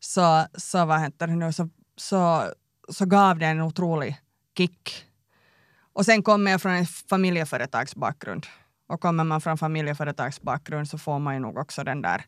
så, 0.00 0.46
så, 0.54 0.84
vad 0.84 1.00
heter 1.00 1.26
det 1.26 1.36
nu, 1.36 1.52
så, 1.52 1.68
så, 1.96 2.42
så 2.88 3.06
gav 3.06 3.38
det 3.38 3.46
en 3.46 3.60
otrolig 3.60 4.16
kick. 4.56 5.04
Och 5.92 6.04
sen 6.04 6.22
kommer 6.22 6.50
jag 6.50 6.62
från 6.62 6.72
en 6.72 6.86
familjeföretagsbakgrund. 6.86 8.46
Och 8.88 9.00
kommer 9.00 9.24
man 9.24 9.40
från 9.40 9.58
familjeföretagsbakgrund 9.58 10.88
så 10.88 10.98
får 10.98 11.18
man 11.18 11.34
ju 11.34 11.40
nog 11.40 11.58
också 11.58 11.84
den 11.84 12.02
där 12.02 12.24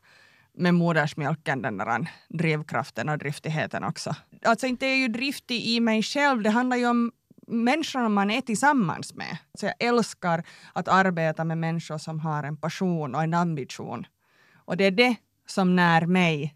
med 0.53 0.73
modersmjölken, 0.73 1.61
den 1.61 1.77
där 1.77 2.11
drivkraften 2.29 3.09
och 3.09 3.17
driftigheten 3.17 3.83
också. 3.83 4.15
Alltså 4.45 4.67
inte 4.67 4.85
är 4.85 4.89
jag 4.89 4.97
ju 4.97 5.07
driftig 5.07 5.65
i 5.65 5.79
mig 5.79 6.03
själv, 6.03 6.41
det 6.41 6.49
handlar 6.49 6.77
ju 6.77 6.87
om 6.87 7.11
människorna 7.49 8.09
man 8.09 8.31
är 8.31 8.41
tillsammans 8.41 9.13
med. 9.13 9.37
Så 9.53 9.65
jag 9.65 9.75
älskar 9.79 10.43
att 10.73 10.87
arbeta 10.87 11.43
med 11.43 11.57
människor 11.57 11.97
som 11.97 12.19
har 12.19 12.43
en 12.43 12.57
passion 12.57 13.15
och 13.15 13.23
en 13.23 13.33
ambition. 13.33 14.07
Och 14.55 14.77
det 14.77 14.83
är 14.83 14.91
det 14.91 15.15
som 15.47 15.75
när 15.75 16.05
mig 16.05 16.55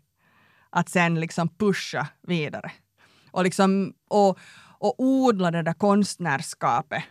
att 0.70 0.90
sen 0.90 1.20
liksom 1.20 1.50
pusha 1.50 2.08
vidare. 2.22 2.72
Och, 3.32 3.44
liksom, 3.44 3.94
och, 4.10 4.40
och 4.80 4.96
odla 4.98 5.52
det 5.52 5.62
där 5.62 5.74
konstnärskapet 5.74 7.04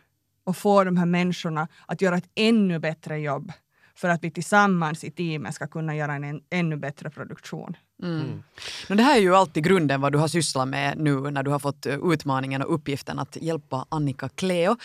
och 0.45 0.57
få 0.57 0.85
de 0.85 0.97
här 0.97 1.07
människorna 1.07 1.69
att 1.87 2.01
göra 2.01 2.17
ett 2.17 2.31
ännu 2.35 2.79
bättre 2.79 3.19
jobb 3.19 3.53
för 3.95 4.09
att 4.09 4.25
vi 4.25 4.31
tillsammans 4.31 5.05
i 5.05 5.11
teamet 5.11 5.55
ska 5.55 5.67
kunna 5.67 5.97
göra 5.97 6.15
en, 6.15 6.25
en 6.25 6.41
ännu 6.51 6.77
bättre 6.77 7.11
produktion. 7.11 7.77
Mm. 8.03 8.43
Men 8.89 8.97
det 8.97 9.03
här 9.03 9.17
är 9.17 9.21
ju 9.21 9.37
alltid 9.37 9.65
grunden 9.65 10.01
vad 10.01 10.13
du 10.13 10.19
har 10.19 10.29
sysslat 10.29 10.69
med 10.69 10.99
nu 10.99 11.31
när 11.31 11.43
du 11.43 11.51
har 11.51 11.59
fått 11.59 11.87
eh, 11.87 11.99
utmaningen 12.05 12.63
och 12.63 12.75
uppgiften 12.75 13.19
att 13.19 13.37
hjälpa 13.41 13.87
Annika 13.89 14.29
Cleo. 14.29 14.77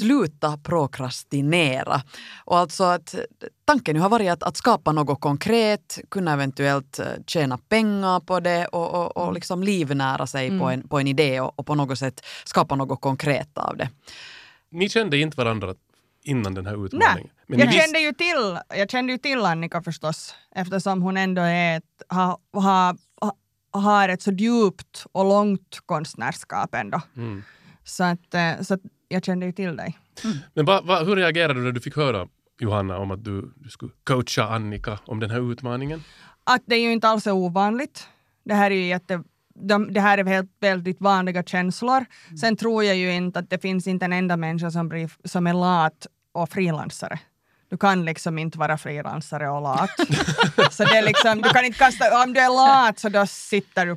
Sluta 0.00 0.56
prokrastinera. 0.56 2.02
Och 2.44 2.58
alltså 2.58 2.84
att 2.84 3.14
tanken 3.64 3.96
nu 3.96 4.00
har 4.00 4.08
varit 4.08 4.30
att, 4.30 4.42
att 4.42 4.56
skapa 4.56 4.92
något 4.92 5.20
konkret, 5.20 5.98
kunna 6.08 6.32
eventuellt 6.32 6.98
eh, 6.98 7.06
tjäna 7.26 7.58
pengar 7.58 8.20
på 8.20 8.40
det 8.40 8.66
och, 8.66 8.94
och, 8.94 9.16
och 9.16 9.32
liksom 9.32 9.62
livnära 9.62 10.26
sig 10.26 10.58
på, 10.58 10.64
en, 10.64 10.88
på 10.88 10.98
en 10.98 11.06
idé 11.06 11.40
och, 11.40 11.58
och 11.58 11.66
på 11.66 11.74
något 11.74 11.98
sätt 11.98 12.24
skapa 12.44 12.74
något 12.74 13.00
konkret 13.00 13.58
av 13.58 13.76
det. 13.76 13.90
Ni 14.70 14.88
kände 14.88 15.18
inte 15.18 15.36
varandra 15.36 15.74
innan 16.28 16.54
den 16.54 16.66
här 16.66 16.84
utmaningen? 16.86 17.30
Nej, 17.46 17.58
jag, 17.60 17.66
visste- 17.66 17.80
kände 17.80 17.98
ju 18.00 18.12
till, 18.12 18.58
jag 18.68 18.90
kände 18.90 19.12
ju 19.12 19.18
till 19.18 19.44
Annika 19.44 19.82
förstås 19.82 20.34
eftersom 20.54 21.02
hon 21.02 21.16
ändå 21.16 21.42
är 21.42 21.76
ett, 21.76 22.02
ha, 22.08 22.38
ha, 22.52 22.96
ha, 23.20 23.36
har 23.70 24.08
ett 24.08 24.22
så 24.22 24.32
djupt 24.32 25.06
och 25.12 25.24
långt 25.24 25.78
konstnärskap 25.86 26.74
ändå. 26.74 27.00
Mm. 27.16 27.42
Så, 27.84 28.04
att, 28.04 28.34
eh, 28.34 28.60
så 28.60 28.74
att 28.74 28.80
jag 29.08 29.24
kände 29.24 29.46
ju 29.46 29.52
till 29.52 29.76
dig. 29.76 29.98
Men 30.54 30.64
va, 30.64 30.80
va, 30.84 31.04
hur 31.04 31.16
reagerade 31.16 31.54
du 31.54 31.60
när 31.60 31.72
du 31.72 31.80
fick 31.80 31.96
höra 31.96 32.28
Johanna 32.60 32.98
om 32.98 33.10
att 33.10 33.24
du, 33.24 33.52
du 33.56 33.68
skulle 33.68 33.92
coacha 34.04 34.42
Annika 34.42 34.98
om 35.04 35.20
den 35.20 35.30
här 35.30 35.52
utmaningen? 35.52 36.04
Att 36.44 36.62
det 36.66 36.74
är 36.74 36.80
ju 36.80 36.92
inte 36.92 37.08
alls 37.08 37.26
är 37.26 37.32
ovanligt. 37.32 38.08
Det 38.44 38.54
här 38.54 38.70
är 38.70 38.74
ju 38.74 38.86
jätte, 38.86 39.22
de, 39.54 39.92
det 39.92 40.00
här 40.00 40.18
är 40.18 40.24
helt, 40.24 40.50
väldigt 40.60 41.00
vanliga 41.00 41.42
känslor. 41.42 42.04
Sen 42.40 42.56
tror 42.56 42.84
jag 42.84 42.96
ju 42.96 43.12
inte 43.12 43.38
att 43.38 43.50
det 43.50 43.58
finns 43.58 43.86
inte 43.86 44.04
en 44.04 44.12
enda 44.12 44.36
människa 44.36 44.70
som, 44.70 44.88
blir, 44.88 45.10
som 45.24 45.46
är 45.46 45.54
lat 45.54 46.06
och 46.32 46.50
frilansare. 46.50 47.18
Du 47.70 47.76
kan 47.76 48.04
liksom 48.04 48.38
inte 48.38 48.58
vara 48.58 48.78
frilansare 48.78 49.50
och 49.50 49.62
lat. 49.62 49.90
så 50.70 50.84
det 50.84 50.96
är 50.96 51.02
liksom, 51.02 51.42
du 51.42 51.48
kan 51.48 51.64
inte 51.64 51.78
kasta, 51.78 52.22
om 52.24 52.32
du 52.32 52.40
är 52.40 52.48
lat 52.48 52.98
så 52.98 53.08
då 53.08 53.26
sitter 53.26 53.86
du 53.86 53.96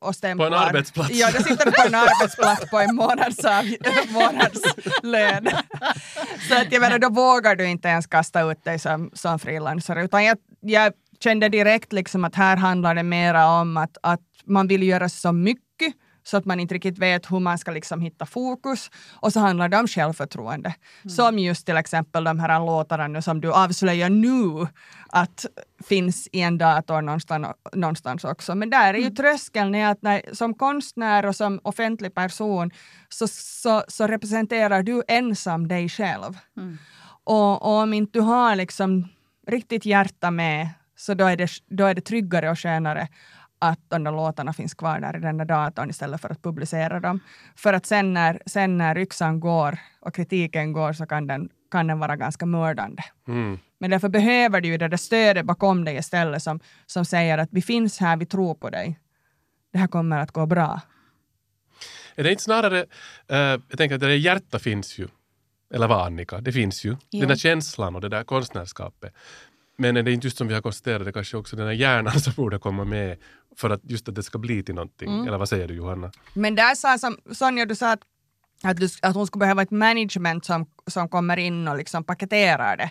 och 0.00 0.14
stämplar. 0.14 0.50
På 0.50 0.56
en 0.56 0.62
arbetsplats. 0.62 1.10
Ja, 1.10 1.30
då 1.36 1.42
sitter 1.42 1.64
du 1.64 1.72
på 1.72 1.86
en 1.86 1.94
arbetsplats 1.94 2.70
på 2.70 2.78
en 2.78 2.94
månadsav, 2.94 3.64
månadslön. 4.08 5.48
så 6.48 6.54
att 6.54 6.72
jag 6.72 6.80
menar, 6.80 6.98
då 6.98 7.08
vågar 7.08 7.56
du 7.56 7.66
inte 7.66 7.88
ens 7.88 8.06
kasta 8.06 8.50
ut 8.50 8.64
dig 8.64 8.78
som, 8.78 9.10
som 9.14 9.38
frilansare. 9.38 10.04
Utan 10.04 10.24
jag, 10.24 10.38
jag 10.60 10.92
kände 11.20 11.48
direkt 11.48 11.92
liksom 11.92 12.24
att 12.24 12.34
här 12.34 12.56
handlar 12.56 12.94
det 12.94 13.02
mera 13.02 13.46
om 13.46 13.76
att, 13.76 13.96
att 14.02 14.20
man 14.44 14.68
vill 14.68 14.82
göra 14.82 15.08
så 15.08 15.32
mycket 15.32 15.94
så 16.30 16.36
att 16.36 16.44
man 16.44 16.60
inte 16.60 16.74
riktigt 16.74 16.98
vet 16.98 17.32
hur 17.32 17.40
man 17.40 17.58
ska 17.58 17.70
liksom 17.70 18.00
hitta 18.00 18.26
fokus. 18.26 18.90
Och 19.14 19.32
så 19.32 19.40
handlar 19.40 19.68
det 19.68 19.78
om 19.78 19.86
självförtroende. 19.86 20.74
Som 21.08 21.38
just 21.38 21.66
till 21.66 21.76
exempel 21.76 22.24
de 22.24 22.38
här 22.38 22.66
låtarna 22.66 23.08
nu 23.08 23.22
som 23.22 23.40
du 23.40 23.52
avslöjar 23.52 24.10
nu 24.10 24.66
att 25.08 25.46
finns 25.84 26.28
i 26.32 26.40
en 26.40 26.58
dator 26.58 27.02
någonstans, 27.02 27.46
någonstans 27.72 28.24
också. 28.24 28.54
Men 28.54 28.70
där 28.70 28.94
är 28.94 28.98
ju 28.98 29.10
tröskeln 29.10 29.74
är 29.74 29.88
att 29.88 30.02
när, 30.02 30.22
som 30.32 30.54
konstnär 30.54 31.26
och 31.26 31.36
som 31.36 31.60
offentlig 31.64 32.14
person 32.14 32.70
så, 33.08 33.28
så, 33.28 33.82
så 33.88 34.06
representerar 34.06 34.82
du 34.82 35.02
ensam 35.08 35.68
dig 35.68 35.88
själv. 35.88 36.38
Och, 37.24 37.62
och 37.62 37.82
om 37.82 37.94
inte 37.94 38.18
du 38.18 38.22
har 38.22 38.56
liksom 38.56 39.08
riktigt 39.46 39.84
hjärta 39.86 40.30
med 40.30 40.68
så 40.96 41.14
då 41.14 41.24
är 41.24 41.36
det, 41.36 41.48
då 41.66 41.84
är 41.84 41.94
det 41.94 42.00
tryggare 42.00 42.50
och 42.50 42.58
skönare 42.58 43.08
att 43.58 43.80
de 43.88 44.04
där 44.04 44.12
låtarna 44.12 44.52
finns 44.52 44.74
kvar 44.74 45.00
där 45.00 45.16
i 45.16 45.20
den 45.20 45.36
där 45.38 45.44
datorn 45.44 45.90
istället 45.90 46.20
för 46.20 46.30
att 46.30 46.42
publicera 46.42 47.00
dem. 47.00 47.20
För 47.56 47.72
att 47.72 47.86
sen 47.86 48.14
när, 48.14 48.42
sen 48.46 48.78
när 48.78 48.98
yxan 48.98 49.40
går 49.40 49.78
och 50.00 50.14
kritiken 50.14 50.72
går 50.72 50.92
så 50.92 51.06
kan 51.06 51.26
den, 51.26 51.48
kan 51.70 51.86
den 51.86 51.98
vara 51.98 52.16
ganska 52.16 52.46
mördande. 52.46 53.02
Mm. 53.28 53.58
Men 53.78 53.90
därför 53.90 54.08
behöver 54.08 54.60
du 54.60 54.68
ju 54.68 54.76
det 54.76 54.88
där 54.88 54.96
stödet 54.96 55.46
bakom 55.46 55.84
dig 55.84 55.96
istället 55.96 56.42
som, 56.42 56.60
som 56.86 57.04
säger 57.04 57.38
att 57.38 57.48
vi 57.52 57.62
finns 57.62 57.98
här, 57.98 58.16
vi 58.16 58.26
tror 58.26 58.54
på 58.54 58.70
dig. 58.70 58.98
Det 59.72 59.78
här 59.78 59.86
kommer 59.86 60.18
att 60.18 60.32
gå 60.32 60.46
bra. 60.46 60.80
Är 62.14 62.24
det 62.24 62.30
inte 62.30 62.42
snarare, 62.42 62.78
eh, 63.28 63.38
jag 63.38 63.76
tänker 63.76 63.94
att 63.94 64.00
det 64.00 64.06
där 64.06 64.14
hjärta 64.14 64.58
finns 64.58 64.98
ju, 64.98 65.08
eller 65.74 65.88
vad 65.88 66.06
Annika, 66.06 66.40
det 66.40 66.52
finns 66.52 66.84
ju. 66.84 66.96
Ja. 67.10 67.20
Den 67.20 67.28
där 67.28 67.36
känslan 67.36 67.94
och 67.94 68.00
det 68.00 68.08
där 68.08 68.24
konstnärskapet. 68.24 69.14
Men 69.78 69.96
är 69.96 70.02
det 70.02 70.12
inte 70.12 70.26
just 70.26 70.36
som 70.36 70.48
vi 70.48 70.54
har 70.54 70.60
konstaterat, 70.60 71.04
det 71.04 71.12
kanske 71.12 71.36
också 71.36 71.56
den 71.56 71.66
där 71.66 71.72
hjärnan 71.72 72.20
som 72.20 72.32
borde 72.36 72.58
komma 72.58 72.84
med 72.84 73.18
för 73.56 73.70
att 73.70 73.80
just 73.84 74.08
att 74.08 74.14
det 74.14 74.22
ska 74.22 74.38
bli 74.38 74.62
till 74.62 74.74
någonting. 74.74 75.08
Mm. 75.08 75.28
Eller 75.28 75.38
vad 75.38 75.48
säger 75.48 75.68
du 75.68 75.74
Johanna? 75.74 76.12
Men 76.34 76.54
där 76.54 76.74
sa 76.74 76.98
som, 76.98 77.16
Sonja, 77.32 77.66
du 77.66 77.74
sa 77.74 77.92
att, 77.92 78.00
att, 78.62 78.76
du, 78.76 78.88
att 79.02 79.14
hon 79.14 79.26
skulle 79.26 79.40
behöva 79.40 79.62
ett 79.62 79.70
management 79.70 80.44
som, 80.44 80.66
som 80.86 81.08
kommer 81.08 81.36
in 81.36 81.68
och 81.68 81.76
liksom 81.76 82.04
paketerar 82.04 82.76
det. 82.76 82.90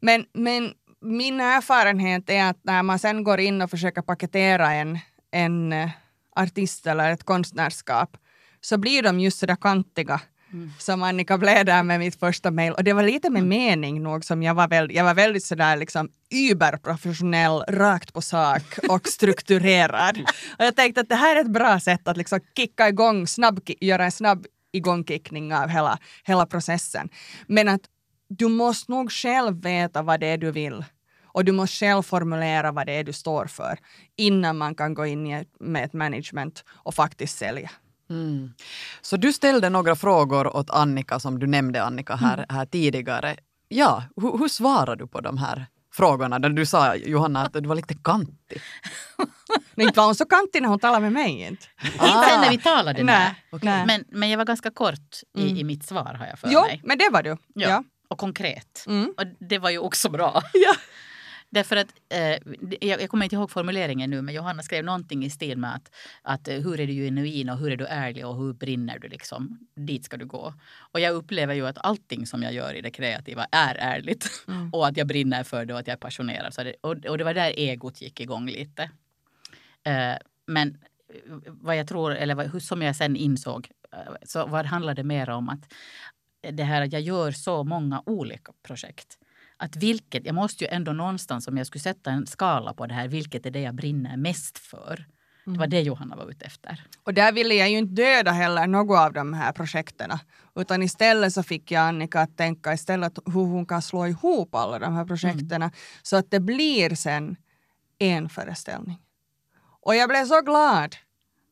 Men, 0.00 0.24
men 0.34 0.72
min 1.00 1.40
erfarenhet 1.40 2.30
är 2.30 2.50
att 2.50 2.60
när 2.62 2.82
man 2.82 2.98
sen 2.98 3.24
går 3.24 3.40
in 3.40 3.62
och 3.62 3.70
försöker 3.70 4.02
paketera 4.02 4.72
en, 4.72 4.98
en 5.30 5.72
eh, 5.72 5.90
artist 6.36 6.86
eller 6.86 7.10
ett 7.10 7.24
konstnärskap 7.24 8.16
så 8.60 8.78
blir 8.78 9.02
de 9.02 9.20
just 9.20 9.38
sådär 9.38 9.56
kantiga 9.56 10.20
som 10.78 11.02
Annika 11.02 11.38
blev 11.38 11.64
där 11.64 11.82
med 11.82 11.98
mitt 11.98 12.20
första 12.20 12.50
mejl. 12.50 12.72
Och 12.72 12.84
det 12.84 12.92
var 12.92 13.02
lite 13.02 13.30
med 13.30 13.42
mening 13.42 14.02
nog 14.02 14.24
som 14.24 14.42
jag 14.42 14.54
var, 14.54 14.68
väl, 14.68 14.92
jag 14.92 15.04
var 15.04 15.14
väldigt 15.14 15.44
sådär 15.44 15.76
liksom 15.76 16.08
überprofessionell, 16.30 17.64
rakt 17.68 18.12
på 18.12 18.22
sak 18.22 18.78
och 18.88 19.08
strukturerad. 19.08 20.18
och 20.58 20.64
jag 20.64 20.76
tänkte 20.76 21.00
att 21.00 21.08
det 21.08 21.14
här 21.14 21.36
är 21.36 21.40
ett 21.40 21.52
bra 21.52 21.80
sätt 21.80 22.08
att 22.08 22.16
liksom 22.16 22.40
kicka 22.56 22.88
igång, 22.88 23.26
snabb, 23.26 23.60
göra 23.80 24.04
en 24.04 24.12
snabb 24.12 24.46
igångkickning 24.72 25.54
av 25.54 25.68
hela, 25.68 25.98
hela 26.24 26.46
processen. 26.46 27.08
Men 27.46 27.68
att 27.68 27.82
du 28.28 28.48
måste 28.48 28.92
nog 28.92 29.12
själv 29.12 29.62
veta 29.62 30.02
vad 30.02 30.20
det 30.20 30.26
är 30.26 30.38
du 30.38 30.50
vill. 30.50 30.84
Och 31.24 31.44
du 31.44 31.52
måste 31.52 31.76
själv 31.76 32.02
formulera 32.02 32.72
vad 32.72 32.86
det 32.86 32.92
är 32.92 33.04
du 33.04 33.12
står 33.12 33.46
för 33.46 33.78
innan 34.16 34.58
man 34.58 34.74
kan 34.74 34.94
gå 34.94 35.06
in 35.06 35.32
ett, 35.32 35.48
med 35.60 35.84
ett 35.84 35.92
management 35.92 36.64
och 36.68 36.94
faktiskt 36.94 37.38
sälja. 37.38 37.70
Mm. 38.10 38.52
Så 39.02 39.16
du 39.16 39.32
ställde 39.32 39.70
några 39.70 39.96
frågor 39.96 40.56
åt 40.56 40.70
Annika 40.70 41.20
som 41.20 41.38
du 41.38 41.46
nämnde 41.46 41.82
Annika 41.84 42.16
här, 42.16 42.34
Mm. 42.34 42.46
här 42.48 42.66
tidigare. 42.66 43.36
Ja, 43.68 44.02
hur, 44.16 44.38
hur 44.38 44.48
svarar 44.48 44.96
du 44.96 45.06
på 45.06 45.20
de 45.20 45.38
här 45.38 45.66
frågorna? 45.92 46.38
Där 46.38 46.48
du 46.50 46.66
sa 46.66 46.94
Johanna 46.94 47.42
att 47.46 47.52
du 47.52 47.60
var 47.60 47.74
lite 47.74 47.94
kantig. 47.94 48.60
Men 49.74 49.86
inte 49.86 49.98
var 50.00 50.06
hon 50.06 50.14
så 50.14 50.24
kantig 50.24 50.62
när 50.62 50.68
hon 50.68 50.78
talade 50.78 51.00
med 51.00 51.12
mig. 51.12 51.40
Inte. 51.42 51.66
Inte 51.84 51.98
sen 52.28 52.40
när 52.40 52.50
vi 52.50 52.58
talade 52.58 53.02
Nej, 53.02 53.34
där. 53.50 53.58
nej. 53.62 53.86
Men, 53.86 54.04
men 54.08 54.30
jag 54.30 54.38
var 54.38 54.44
ganska 54.44 54.70
kort 54.70 55.22
i, 55.38 55.42
Mm. 55.42 55.56
i 55.56 55.64
mitt 55.64 55.86
svar 55.86 56.14
har 56.14 56.26
jag 56.26 56.38
för 56.38 56.48
Jo, 56.52 56.60
mig. 56.60 56.80
men 56.84 56.98
det 56.98 57.08
var 57.12 57.22
du. 57.22 57.30
Ja. 57.54 57.68
Ja. 57.68 57.84
Och 58.08 58.18
konkret. 58.18 58.84
Mm. 58.86 59.12
Och 59.16 59.24
det 59.48 59.58
var 59.58 59.70
ju 59.70 59.78
också 59.78 60.10
bra. 60.10 60.42
Ja. 60.52 60.74
Därför 61.50 61.76
att, 61.76 61.94
eh, 62.08 62.38
jag, 62.80 63.08
kommer 63.10 63.24
inte 63.24 63.36
ihåg 63.36 63.50
formuleringen 63.50 64.10
nu, 64.10 64.22
men 64.22 64.34
Johanna 64.34 64.62
skrev 64.62 64.84
någonting 64.84 65.24
i 65.24 65.30
stil 65.30 65.58
med 65.58 65.74
att, 65.74 65.94
att 66.22 66.48
eh, 66.48 66.54
hur 66.54 66.80
är 66.80 66.86
du 66.86 66.92
genuin 66.92 67.48
och 67.48 67.58
hur 67.58 67.70
är 67.72 67.76
du 67.76 67.86
ärlig 67.86 68.26
och 68.26 68.36
hur 68.36 68.52
brinner 68.52 68.98
du 68.98 69.08
liksom? 69.08 69.58
Dit 69.74 70.04
ska 70.04 70.16
du 70.16 70.26
gå. 70.26 70.54
Och 70.92 71.00
jag 71.00 71.14
upplever 71.14 71.54
ju 71.54 71.66
att 71.66 71.78
allting 71.78 72.26
som 72.26 72.42
jag 72.42 72.52
gör 72.52 72.74
i 72.74 72.80
det 72.80 72.90
kreativa 72.90 73.46
är 73.52 73.74
ärligt. 73.74 74.44
Mm. 74.48 74.70
och 74.72 74.86
att 74.86 74.96
jag 74.96 75.06
brinner 75.06 75.44
för 75.44 75.64
det 75.64 75.74
och 75.74 75.80
att 75.80 75.86
jag 75.86 75.94
är 75.94 75.98
passionerad. 75.98 76.54
Så 76.54 76.62
det, 76.62 76.74
och, 76.80 77.06
och 77.06 77.18
det 77.18 77.24
var 77.24 77.34
där 77.34 77.52
egot 77.56 78.00
gick 78.00 78.20
igång 78.20 78.46
lite. 78.46 78.90
Eh, 79.82 80.14
men 80.46 80.68
eh, 81.08 81.32
vad 81.46 81.76
jag 81.76 81.88
tror, 81.88 82.14
eller 82.14 82.34
vad, 82.34 82.52
hur- 82.52 82.60
som 82.60 82.82
jag 82.82 82.96
sen 82.96 83.16
insåg, 83.16 83.68
eh, 83.92 83.98
så 84.22 84.46
vad 84.46 84.66
handlade 84.66 85.04
mer 85.04 85.30
om 85.30 85.48
att 85.48 85.72
det 86.52 86.64
här 86.64 86.82
att 86.82 86.92
jag 86.92 87.02
gör 87.02 87.30
så 87.30 87.64
många 87.64 88.02
olika 88.06 88.52
projekt. 88.62 89.18
Att 89.60 89.76
vilket, 89.76 90.26
jag 90.26 90.34
måste 90.34 90.64
ju 90.64 90.70
ändå 90.70 90.92
någonstans, 90.92 91.48
om 91.48 91.56
jag 91.56 91.66
skulle 91.66 91.82
sätta 91.82 92.10
en 92.10 92.26
skala 92.26 92.74
på 92.74 92.86
det 92.86 92.94
här, 92.94 93.08
vilket 93.08 93.46
är 93.46 93.50
det 93.50 93.60
jag 93.60 93.74
brinner 93.74 94.16
mest 94.16 94.58
för? 94.58 95.06
Det 95.44 95.58
var 95.58 95.66
det 95.66 95.80
Johanna 95.80 96.16
var 96.16 96.30
ute 96.30 96.44
efter. 96.44 96.84
Och 97.02 97.14
där 97.14 97.32
ville 97.32 97.54
jag 97.54 97.70
ju 97.70 97.78
inte 97.78 98.02
döda 98.02 98.30
heller 98.30 98.66
något 98.66 98.98
av 98.98 99.12
de 99.12 99.32
här 99.32 99.52
projekten. 99.52 100.10
Utan 100.56 100.82
istället 100.82 101.32
så 101.32 101.42
fick 101.42 101.70
jag 101.70 101.82
Annika 101.82 102.20
att 102.20 102.36
tänka 102.36 102.72
istället 102.72 103.18
hur 103.26 103.46
hon 103.46 103.66
kan 103.66 103.82
slå 103.82 104.06
ihop 104.06 104.54
alla 104.54 104.78
de 104.78 104.94
här 104.94 105.04
projekten 105.04 105.70
så 106.02 106.16
att 106.16 106.30
det 106.30 106.40
blir 106.40 106.94
sen 106.94 107.36
en 107.98 108.28
föreställning. 108.28 108.98
Och 109.80 109.96
jag 109.96 110.08
blev 110.08 110.24
så 110.24 110.40
glad 110.40 110.96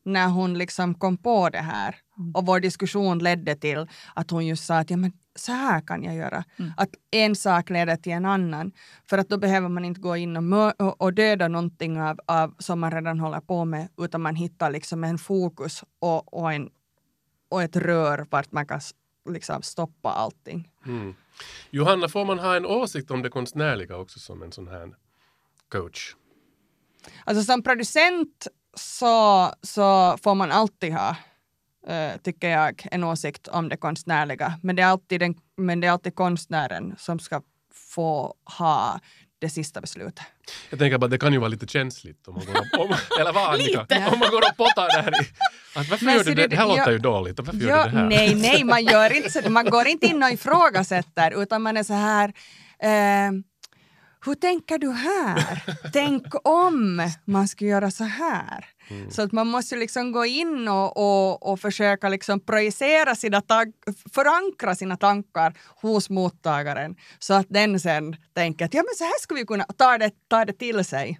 när 0.05 0.27
hon 0.27 0.57
liksom 0.57 0.95
kom 0.95 1.17
på 1.17 1.49
det 1.49 1.61
här. 1.61 1.95
Och 2.33 2.45
vår 2.45 2.59
diskussion 2.59 3.19
ledde 3.19 3.55
till 3.55 3.87
att 4.15 4.31
hon 4.31 4.45
just 4.45 4.65
sa 4.65 4.77
att 4.77 4.89
ja, 4.89 4.97
men 4.97 5.11
så 5.39 5.51
här 5.51 5.81
kan 5.81 6.03
jag 6.03 6.15
göra. 6.15 6.43
Att 6.77 6.89
en 7.11 7.35
sak 7.35 7.69
leder 7.69 7.95
till 7.95 8.11
en 8.11 8.25
annan. 8.25 8.71
För 9.09 9.17
att 9.17 9.29
då 9.29 9.37
behöver 9.37 9.69
man 9.69 9.85
inte 9.85 10.01
gå 10.01 10.15
in 10.15 10.37
och, 10.37 10.43
mö- 10.43 10.93
och, 10.97 11.13
döda 11.13 11.47
någonting 11.47 12.01
av, 12.01 12.19
av 12.25 12.55
som 12.59 12.79
man 12.79 12.91
redan 12.91 13.19
håller 13.19 13.39
på 13.39 13.65
med 13.65 13.89
utan 13.97 14.21
man 14.21 14.35
hittar 14.35 14.71
liksom 14.71 15.03
en 15.03 15.17
fokus 15.17 15.83
och, 15.99 16.33
och, 16.33 16.53
en, 16.53 16.69
och 17.49 17.63
ett 17.63 17.75
rör 17.75 18.25
vart 18.29 18.51
man 18.51 18.67
kan 18.67 18.81
liksom 19.29 19.61
stoppa 19.61 20.09
allting. 20.09 20.71
Mm. 20.85 21.15
Johanna, 21.69 22.09
får 22.09 22.25
man 22.25 22.39
ha 22.39 22.55
en 22.55 22.65
åsikt 22.65 23.11
om 23.11 23.21
det 23.21 23.29
konstnärliga 23.29 23.97
också 23.97 24.19
som 24.19 24.43
en 24.43 24.51
sån 24.51 24.67
här 24.67 24.95
coach? 25.69 26.15
Alltså 27.25 27.43
som 27.43 27.63
producent 27.63 28.47
så, 28.73 29.47
så 29.61 30.17
får 30.23 30.35
man 30.35 30.51
alltid 30.51 30.93
ha, 30.93 31.15
eh, 31.87 32.17
tycker 32.23 32.49
jag, 32.49 32.87
en 32.91 33.03
åsikt 33.03 33.47
om 33.47 33.69
det 33.69 33.77
konstnärliga. 33.77 34.53
Men 34.63 34.75
det, 34.75 34.81
är 34.81 34.87
alltid 34.87 35.19
den, 35.19 35.35
men 35.57 35.79
det 35.79 35.87
är 35.87 35.91
alltid 35.91 36.15
konstnären 36.15 36.95
som 36.97 37.19
ska 37.19 37.41
få 37.73 38.35
ha 38.57 38.99
det 39.39 39.49
sista 39.49 39.81
beslutet. 39.81 40.25
Jag 40.69 40.79
tänker 40.79 40.97
bara 40.97 41.07
det 41.07 41.17
kan 41.17 41.33
ju 41.33 41.39
vara 41.39 41.47
lite 41.47 41.67
känsligt 41.67 42.27
om 42.27 42.33
man 42.33 42.45
går 42.45 42.55
och, 42.55 42.85
om, 42.85 42.95
eller 43.19 43.33
vad 43.33 43.53
Annika? 43.53 44.09
Om 44.11 44.19
man 44.19 44.29
går 44.29 44.41
och 44.51 44.57
pottar 44.57 45.03
där 45.03 45.21
i... 45.21 45.27
Att 45.75 45.89
varför 45.89 46.05
Men 46.05 46.15
gör 46.15 46.23
du 46.23 46.33
det? 46.33 46.47
Det 46.47 46.55
här 46.55 46.67
låter 46.67 46.91
ju 46.91 46.97
dåligt. 46.97 47.39
Varför 47.39 47.53
gör 47.53 47.85
du 47.85 47.91
det 47.91 47.97
här? 47.97 48.05
nej, 48.09 48.35
nej, 48.35 48.63
man 48.63 48.85
gör 48.93 49.13
inte 49.13 49.29
så. 49.29 49.49
Man 49.49 49.65
går 49.65 49.87
inte 49.87 50.07
in 50.07 50.23
och 50.23 50.29
ifrågasätter 50.29 51.41
utan 51.41 51.61
man 51.61 51.77
är 51.77 51.83
så 51.83 51.93
här 51.93 52.33
eh, 52.79 53.31
hur 54.25 54.35
tänker 54.35 54.77
du 54.77 54.91
här? 54.91 55.63
Tänk 55.93 56.25
om 56.43 57.09
man 57.25 57.47
skulle 57.47 57.69
göra 57.69 57.91
så 57.91 58.03
här. 58.03 58.65
Mm. 58.89 59.11
Så 59.11 59.21
att 59.21 59.31
man 59.31 59.47
måste 59.47 59.75
liksom 59.75 60.11
gå 60.11 60.25
in 60.25 60.67
och, 60.67 60.97
och, 60.97 61.51
och 61.51 61.59
försöka 61.59 62.09
liksom 62.09 62.39
projicera 62.39 63.15
sina 63.15 63.41
förankra 64.13 64.75
sina 64.75 64.97
tankar 64.97 65.53
hos 65.81 66.09
mottagaren 66.09 66.95
så 67.19 67.33
att 67.33 67.45
den 67.49 67.79
sen 67.79 68.15
tänker 68.33 68.65
att 68.65 68.73
ja 68.73 68.83
men 68.83 68.95
så 68.97 69.03
här 69.03 69.19
skulle 69.21 69.39
vi 69.39 69.45
kunna 69.45 69.65
ta 69.77 69.97
det, 69.97 70.11
ta 70.27 70.45
det 70.45 70.53
till 70.53 70.85
sig. 70.85 71.19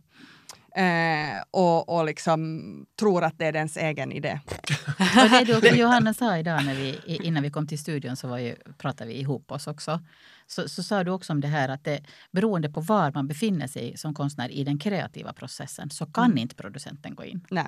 Eh, 0.77 1.43
och, 1.51 1.89
och 1.89 2.05
liksom 2.05 2.85
tror 2.99 3.23
att 3.23 3.37
det 3.37 3.45
är 3.45 3.51
dens 3.51 3.77
egen 3.77 4.11
idé. 4.11 4.39
Och 5.23 5.29
det 5.29 5.43
du 5.45 5.57
också 5.57 5.75
Johanna 5.75 6.13
sa 6.13 6.37
idag 6.37 6.65
när 6.65 6.75
vi, 6.75 6.99
innan 7.05 7.43
vi 7.43 7.49
kom 7.49 7.67
till 7.67 7.79
studion 7.79 8.15
så 8.15 8.27
var 8.27 8.37
ju, 8.37 8.55
pratade 8.77 9.09
vi 9.09 9.19
ihop 9.19 9.51
oss 9.51 9.67
också. 9.67 9.99
Så, 10.47 10.69
så 10.69 10.83
sa 10.83 11.03
du 11.03 11.11
också 11.11 11.33
om 11.33 11.41
det 11.41 11.47
här 11.47 11.69
att 11.69 11.83
det, 11.83 12.01
beroende 12.31 12.69
på 12.69 12.81
var 12.81 13.11
man 13.11 13.27
befinner 13.27 13.67
sig 13.67 13.97
som 13.97 14.13
konstnär 14.13 14.49
i 14.49 14.63
den 14.63 14.79
kreativa 14.79 15.33
processen 15.33 15.89
så 15.89 16.05
kan 16.05 16.37
inte 16.37 16.55
producenten 16.55 17.15
gå 17.15 17.25
in. 17.25 17.45
Nej. 17.49 17.67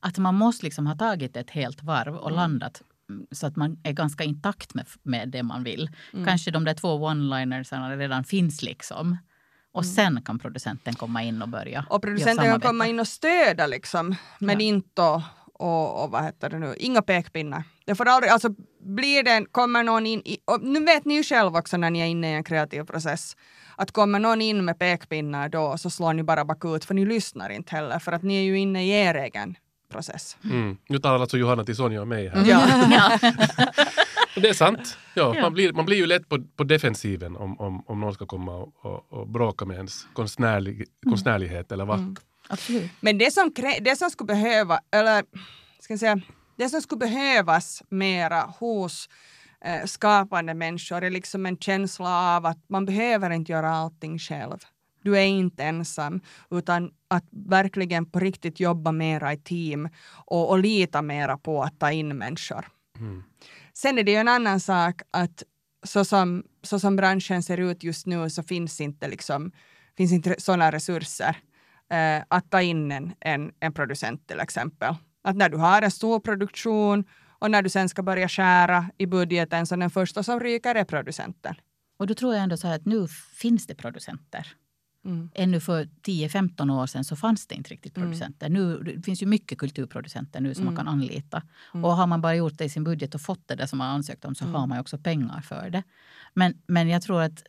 Att 0.00 0.18
man 0.18 0.34
måste 0.34 0.64
liksom 0.66 0.86
ha 0.86 0.96
tagit 0.96 1.36
ett 1.36 1.50
helt 1.50 1.82
varv 1.82 2.16
och 2.16 2.32
landat 2.32 2.82
mm, 3.10 3.26
så 3.30 3.46
att 3.46 3.56
man 3.56 3.80
är 3.82 3.92
ganska 3.92 4.24
intakt 4.24 4.74
med, 4.74 4.86
med 5.02 5.28
det 5.28 5.42
man 5.42 5.64
vill. 5.64 5.90
Kanske 6.24 6.50
de 6.50 6.64
där 6.64 6.74
två 6.74 7.08
one-linersarna 7.08 7.96
redan 7.96 8.24
finns 8.24 8.62
liksom. 8.62 9.16
Och 9.72 9.86
sen 9.86 10.22
kan 10.22 10.38
producenten 10.38 10.94
komma 10.94 11.22
in 11.22 11.42
och 11.42 11.48
börja 11.48 11.84
Och 11.90 12.02
producenten 12.02 12.44
kan 12.44 12.60
komma 12.60 12.86
in 12.86 13.00
och 13.00 13.08
stödja 13.08 13.66
liksom, 13.66 14.14
men 14.38 14.60
Ja. 14.60 14.66
inte 14.66 15.02
och, 15.02 15.22
och, 15.52 16.04
och 16.04 16.10
vad 16.10 16.24
heter 16.24 16.50
det 16.50 16.58
nu, 16.58 16.74
inga 16.78 17.02
pekpinnar. 17.02 17.62
Det 17.86 17.94
får 17.94 18.08
aldrig, 18.08 18.32
alltså 18.32 18.48
blir 18.80 19.22
det, 19.22 19.46
kommer 19.52 19.82
någon 19.82 20.06
in 20.06 20.22
i, 20.24 20.38
och 20.44 20.62
nu 20.62 20.84
vet 20.84 21.04
ni 21.04 21.14
ju 21.14 21.22
själv 21.22 21.56
också 21.56 21.76
när 21.76 21.90
ni 21.90 21.98
är 22.00 22.06
inne 22.06 22.30
i 22.30 22.34
en 22.34 22.44
kreativ 22.44 22.82
process, 22.84 23.36
att 23.76 23.92
kommer 23.92 24.18
någon 24.18 24.42
in 24.42 24.64
med 24.64 24.78
pekpinnar 24.78 25.48
då 25.48 25.78
så 25.78 25.90
slår 25.90 26.12
ni 26.12 26.22
bara 26.22 26.44
bakut 26.44 26.84
för 26.84 26.94
ni 26.94 27.06
lyssnar 27.06 27.50
inte 27.50 27.76
heller 27.76 27.98
för 27.98 28.12
att 28.12 28.22
ni 28.22 28.36
är 28.36 28.42
ju 28.42 28.58
inne 28.58 28.84
i 28.84 28.90
er 28.90 29.14
egen 29.14 29.56
process. 29.92 30.36
Mm. 30.44 30.76
Nu 30.88 30.98
talar 30.98 31.20
alltså 31.20 31.36
Johanna 31.38 31.64
till 31.64 31.76
Sonja 31.76 32.00
och 32.00 32.08
mig 32.08 32.28
här. 32.28 32.44
Ja. 32.46 33.18
Det 34.42 34.48
är 34.48 34.54
sant. 34.54 34.98
Ja, 35.14 35.34
Ja. 35.34 35.42
Man, 35.42 35.52
blir, 35.52 35.72
man 35.72 35.86
blir 35.86 35.96
ju 35.96 36.06
lätt 36.06 36.28
på, 36.28 36.42
på 36.56 36.64
defensiven 36.64 37.36
om, 37.36 37.60
om, 37.60 37.84
om 37.86 38.00
någon 38.00 38.14
ska 38.14 38.26
komma 38.26 38.56
och, 38.56 38.72
och, 38.84 39.12
och 39.12 39.28
bråka 39.28 39.64
med 39.64 39.76
ens 39.76 40.06
konstnärlig, 40.12 40.84
konstnärlighet 41.04 41.72
eller 41.72 41.84
vad. 41.84 42.18
Absolut. 42.48 42.90
Men 43.00 43.18
det 43.18 43.30
som, 43.32 43.52
det 43.80 43.98
som 43.98 44.10
skulle 44.10 44.26
behöva, 44.26 44.80
eller 44.90 45.24
ska 45.80 45.92
jag 45.92 46.00
säga, 46.00 46.20
det 46.56 46.68
som 46.68 46.82
skulle 46.82 46.98
behövas 46.98 47.82
mera 47.88 48.40
hos 48.40 49.08
eh, 49.64 49.84
skapande 49.84 50.54
människor 50.54 51.04
är 51.04 51.10
liksom 51.10 51.46
en 51.46 51.58
känsla 51.58 52.36
av 52.36 52.46
att 52.46 52.68
man 52.68 52.86
behöver 52.86 53.30
inte 53.30 53.52
göra 53.52 53.70
allting 53.70 54.18
själv. 54.18 54.58
Du 55.02 55.18
är 55.18 55.24
inte 55.24 55.64
ensam, 55.64 56.20
utan 56.50 56.90
att 57.08 57.24
verkligen 57.30 58.10
på 58.10 58.18
riktigt 58.18 58.60
jobba 58.60 58.92
mera 58.92 59.32
i 59.32 59.36
team 59.36 59.88
och, 60.26 60.50
och 60.50 60.58
lita 60.58 61.02
mera 61.02 61.38
på 61.38 61.62
att 61.62 61.80
ta 61.80 61.92
in 61.92 62.18
människor. 62.18 62.66
Mm. 62.98 63.24
Sen 63.80 63.98
är 63.98 64.02
det 64.02 64.10
ju 64.10 64.16
en 64.16 64.28
annan 64.28 64.60
sak 64.60 65.02
att 65.10 65.42
så 65.86 66.04
som, 66.04 66.44
så 66.62 66.80
som 66.80 66.96
branschen 66.96 67.42
ser 67.42 67.60
ut 67.60 67.82
just 67.82 68.06
nu 68.06 68.30
så 68.30 68.42
finns 68.42 68.80
inte, 68.80 69.08
liksom, 69.08 69.52
finns 69.96 70.12
inte 70.12 70.34
sådana 70.38 70.72
resurser 70.72 71.36
eh, 71.90 72.22
att 72.28 72.50
ta 72.50 72.62
in 72.62 72.92
en, 72.92 73.12
en, 73.20 73.52
en 73.60 73.72
producent 73.72 74.28
till 74.28 74.40
exempel. 74.40 74.94
Att 75.22 75.36
när 75.36 75.48
du 75.48 75.56
har 75.56 75.82
en 75.82 75.90
stor 75.90 76.20
produktion 76.20 77.04
och 77.38 77.50
när 77.50 77.62
du 77.62 77.68
sen 77.68 77.88
ska 77.88 78.02
börja 78.02 78.28
skära 78.28 78.90
i 78.98 79.06
budgeten 79.06 79.66
så 79.66 79.76
den 79.76 79.90
första 79.90 80.22
som 80.22 80.40
ryker 80.40 80.74
är 80.74 80.84
producenten. 80.84 81.54
Och 81.98 82.06
då 82.06 82.14
tror 82.14 82.34
jag 82.34 82.42
ändå 82.42 82.56
så 82.56 82.68
här 82.68 82.74
att 82.74 82.86
nu 82.86 83.08
finns 83.36 83.66
det 83.66 83.74
producenter. 83.74 84.54
Mm. 85.04 85.30
Ännu 85.34 85.60
för 85.60 85.88
10-15 86.02 86.70
år 86.82 86.86
sedan 86.86 87.04
så 87.04 87.16
fanns 87.16 87.46
det 87.46 87.54
inte 87.54 87.70
riktigt 87.70 87.94
producenter. 87.94 88.48
Nu 88.48 88.78
det 88.82 89.02
finns 89.02 89.22
ju 89.22 89.26
mycket 89.26 89.58
kulturproducenter 89.58 90.40
nu 90.40 90.54
som 90.54 90.64
man 90.64 90.76
kan 90.76 90.88
anlita. 90.88 91.42
Och 91.72 91.96
har 91.96 92.06
man 92.06 92.20
bara 92.20 92.34
gjort 92.34 92.58
det 92.58 92.64
i 92.64 92.68
sin 92.68 92.84
budget 92.84 93.14
och 93.14 93.20
fått 93.20 93.48
det 93.48 93.54
där 93.54 93.66
som 93.66 93.78
man 93.78 93.88
ansökt 93.88 94.24
om 94.24 94.34
så 94.34 94.44
har 94.44 94.66
man 94.66 94.76
ju 94.78 94.80
också 94.80 94.98
pengar 94.98 95.40
för 95.40 95.70
det. 95.70 95.82
Men, 96.34 96.54
men 96.66 96.88
jag 96.88 97.02
tror 97.02 97.22
att 97.22 97.42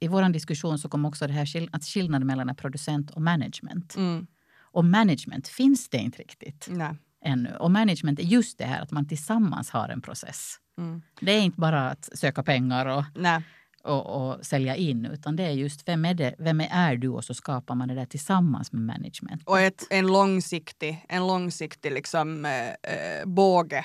i 0.00 0.08
vår 0.08 0.32
diskussion 0.32 0.78
så 0.78 0.88
kom 0.88 1.04
också 1.04 1.26
det 1.26 1.32
här 1.32 1.46
skill- 1.46 1.68
att 1.72 1.84
skillnaden 1.84 2.26
mellan 2.26 2.48
en 2.48 2.56
producent 2.56 3.10
och 3.10 3.22
management. 3.22 3.96
Mm. 3.96 4.26
Och 4.72 4.84
management 4.84 5.48
finns 5.48 5.88
det 5.88 5.98
inte 5.98 6.18
riktigt 6.18 6.68
Nej. 6.70 6.96
ännu. 7.24 7.56
Och 7.56 7.70
management 7.70 8.18
är 8.18 8.22
just 8.24 8.58
det 8.58 8.64
här 8.64 8.82
att 8.82 8.90
man 8.90 9.08
tillsammans 9.08 9.70
har 9.70 9.88
en 9.88 10.00
process. 10.00 10.56
Mm. 10.78 11.02
Det 11.20 11.32
är 11.32 11.40
inte 11.40 11.60
bara 11.60 11.90
att 11.90 12.08
söka 12.14 12.42
pengar 12.42 12.86
och 12.86 13.04
Nej. 13.16 13.42
Och, 13.84 14.06
och 14.06 14.46
sälja 14.46 14.76
in 14.76 15.06
utan 15.06 15.36
det 15.36 15.42
är 15.42 15.50
just 15.50 15.88
vem 15.88 16.04
är, 16.04 16.14
det, 16.14 16.34
vem 16.38 16.60
är 16.60 16.96
du 16.96 17.08
och 17.08 17.24
så 17.24 17.34
skapar 17.34 17.74
man 17.74 17.88
det 17.88 17.94
där 17.94 18.06
tillsammans 18.06 18.72
med 18.72 18.82
management. 18.82 19.42
Och 19.44 19.60
ett, 19.60 19.86
en 19.90 20.06
långsiktig, 20.06 21.04
en 21.08 21.26
långsiktig 21.26 21.92
liksom, 21.92 22.44
eh, 22.44 22.68
eh, 22.68 23.26
båge 23.26 23.84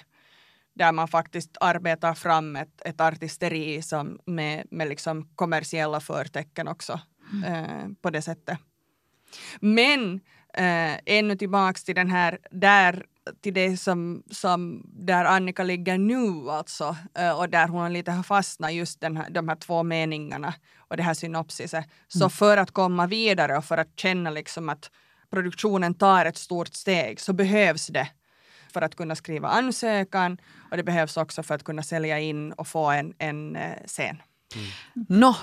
där 0.73 0.91
man 0.91 1.08
faktiskt 1.08 1.58
arbetar 1.60 2.13
fram 2.13 2.55
ett, 2.55 2.81
ett 2.86 3.01
artisteri 3.01 3.81
som 3.81 4.19
med, 4.25 4.67
med 4.71 4.88
liksom 4.88 5.29
kommersiella 5.36 5.99
förtecken 5.99 6.67
också 6.67 6.99
eh, 7.45 7.88
på 8.01 8.10
det 8.10 8.21
sättet. 8.21 8.60
Men 9.60 10.19
eh, 10.58 11.00
ännu 11.06 11.36
tillbaks 11.36 11.84
till 11.84 11.96
den 11.96 12.10
här, 12.10 12.38
där 12.52 13.06
till 13.41 13.54
det 13.54 13.78
som, 13.78 14.24
som 14.32 14.84
där 14.86 15.26
Annika 15.26 15.63
ligger 15.63 15.98
nu 15.98 16.50
alltså 16.50 16.96
eh, 17.18 17.39
och 17.39 17.50
där 17.50 17.68
hon 17.68 17.94
lite 17.94 18.12
har 18.12 18.24
fastnat 18.24 18.74
just 18.74 19.02
den 19.02 19.18
här, 19.18 19.30
de 19.30 19.50
här 19.50 19.56
två 19.56 19.84
meningarna 19.84 20.54
och 20.78 20.98
det 20.98 21.04
här 21.04 21.13
synopsiset. 21.13 21.86
Så 22.08 22.20
Mm. 22.20 22.30
för 22.30 22.58
att 22.58 22.72
komma 22.72 23.08
vidare 23.08 23.58
och 23.58 23.65
för 23.65 23.78
att 23.78 24.00
känna 24.00 24.30
liksom 24.30 24.70
att 24.70 24.91
produktionen 25.30 25.94
tar 25.94 26.26
ett 26.26 26.38
stort 26.38 26.74
steg 26.74 27.20
så 27.20 27.34
behövs 27.34 27.88
det 27.88 28.08
för 28.74 28.82
att 28.82 28.96
kunna 28.96 29.15
skriva 29.15 29.48
ansökan 29.48 30.38
och 30.72 30.78
det 30.78 30.84
behövs 30.84 31.18
också 31.18 31.44
för 31.44 31.56
att 31.56 31.63
kunna 31.63 31.84
sälja 31.84 32.20
in 32.20 32.52
och 32.52 32.68
få 32.68 32.91
en, 32.91 33.13
en 33.18 33.56
eh, 33.56 33.78
scen. 33.86 34.22
Nå, 35.10 35.36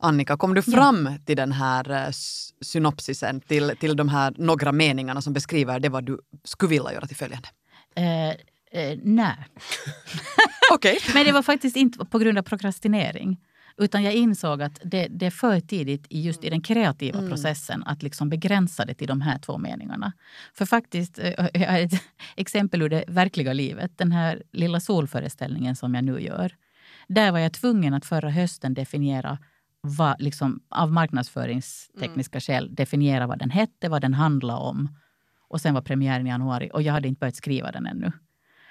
Annika, 0.00 0.36
kom 0.36 0.54
du 0.54 0.62
fram 0.62 1.08
till 1.26 1.36
den 1.36 1.52
här 1.52 1.90
eh, 1.90 2.10
synopsisen, 2.60 3.40
till, 3.40 3.76
till 3.80 3.96
de 3.96 4.08
här 4.08 4.34
några 4.36 4.72
meningarna 4.72 5.22
som 5.22 5.32
beskriver 5.32 5.80
det 5.80 5.88
vad 5.88 6.04
du 6.04 6.18
skulle 6.44 6.70
vilja 6.70 6.92
göra 6.92 7.06
till 7.06 7.16
följande? 7.16 7.48
Eh, 7.96 8.28
eh, 8.80 8.98
nej. 9.02 9.36
Okej. 10.72 10.98
Men 11.14 11.24
det 11.26 11.32
var 11.32 11.42
faktiskt 11.42 11.76
inte 11.76 12.04
på 12.04 12.18
grund 12.18 12.38
av 12.38 12.42
prokrastinering. 12.42 13.40
Utan 13.76 14.02
jag 14.02 14.14
insåg 14.14 14.62
att 14.62 14.80
det, 14.84 15.06
det 15.10 15.26
är 15.26 15.30
för 15.30 15.60
tidigt 15.60 16.06
i 16.08 16.20
just 16.22 16.44
i 16.44 16.50
den 16.50 16.60
kreativa 16.60 17.18
Mm. 17.18 17.30
processen 17.30 17.82
att 17.86 18.02
liksom 18.02 18.28
begränsa 18.28 18.84
det 18.84 18.94
till 18.94 19.06
de 19.06 19.20
här 19.20 19.38
två 19.38 19.58
meningarna. 19.58 20.12
För 20.54 20.66
faktiskt, 20.66 21.18
eh, 21.18 21.48
jag 21.54 21.70
har 21.70 21.78
ett 21.78 21.92
exempel 22.36 22.82
ur 22.82 22.88
det 22.88 23.04
verkliga 23.08 23.52
livet. 23.52 23.98
Den 23.98 24.12
här 24.12 24.42
lilla 24.52 24.80
solföreställningen 24.80 25.76
som 25.76 25.94
jag 25.94 26.04
nu 26.04 26.20
gör. 26.20 26.54
Där 27.08 27.32
var 27.32 27.38
jag 27.38 27.52
tvungen 27.52 27.94
att 27.94 28.04
förra 28.06 28.30
hösten 28.30 28.74
definiera 28.74 29.38
vad, 29.80 30.20
liksom, 30.20 30.60
av 30.68 30.92
marknadsföringstekniska 30.92 32.40
skäl 32.40 32.74
definiera 32.74 33.26
vad 33.26 33.38
den 33.38 33.50
hette, 33.50 33.88
vad 33.88 34.02
den 34.02 34.14
handlade 34.14 34.60
om. 34.60 34.88
Och 35.48 35.60
sen 35.60 35.74
var 35.74 35.82
premiären 35.82 36.26
i 36.26 36.30
januari 36.30 36.70
och 36.72 36.82
jag 36.82 36.92
hade 36.92 37.08
inte 37.08 37.18
börjat 37.18 37.36
skriva 37.36 37.72
den 37.72 37.86
ännu. 37.86 38.12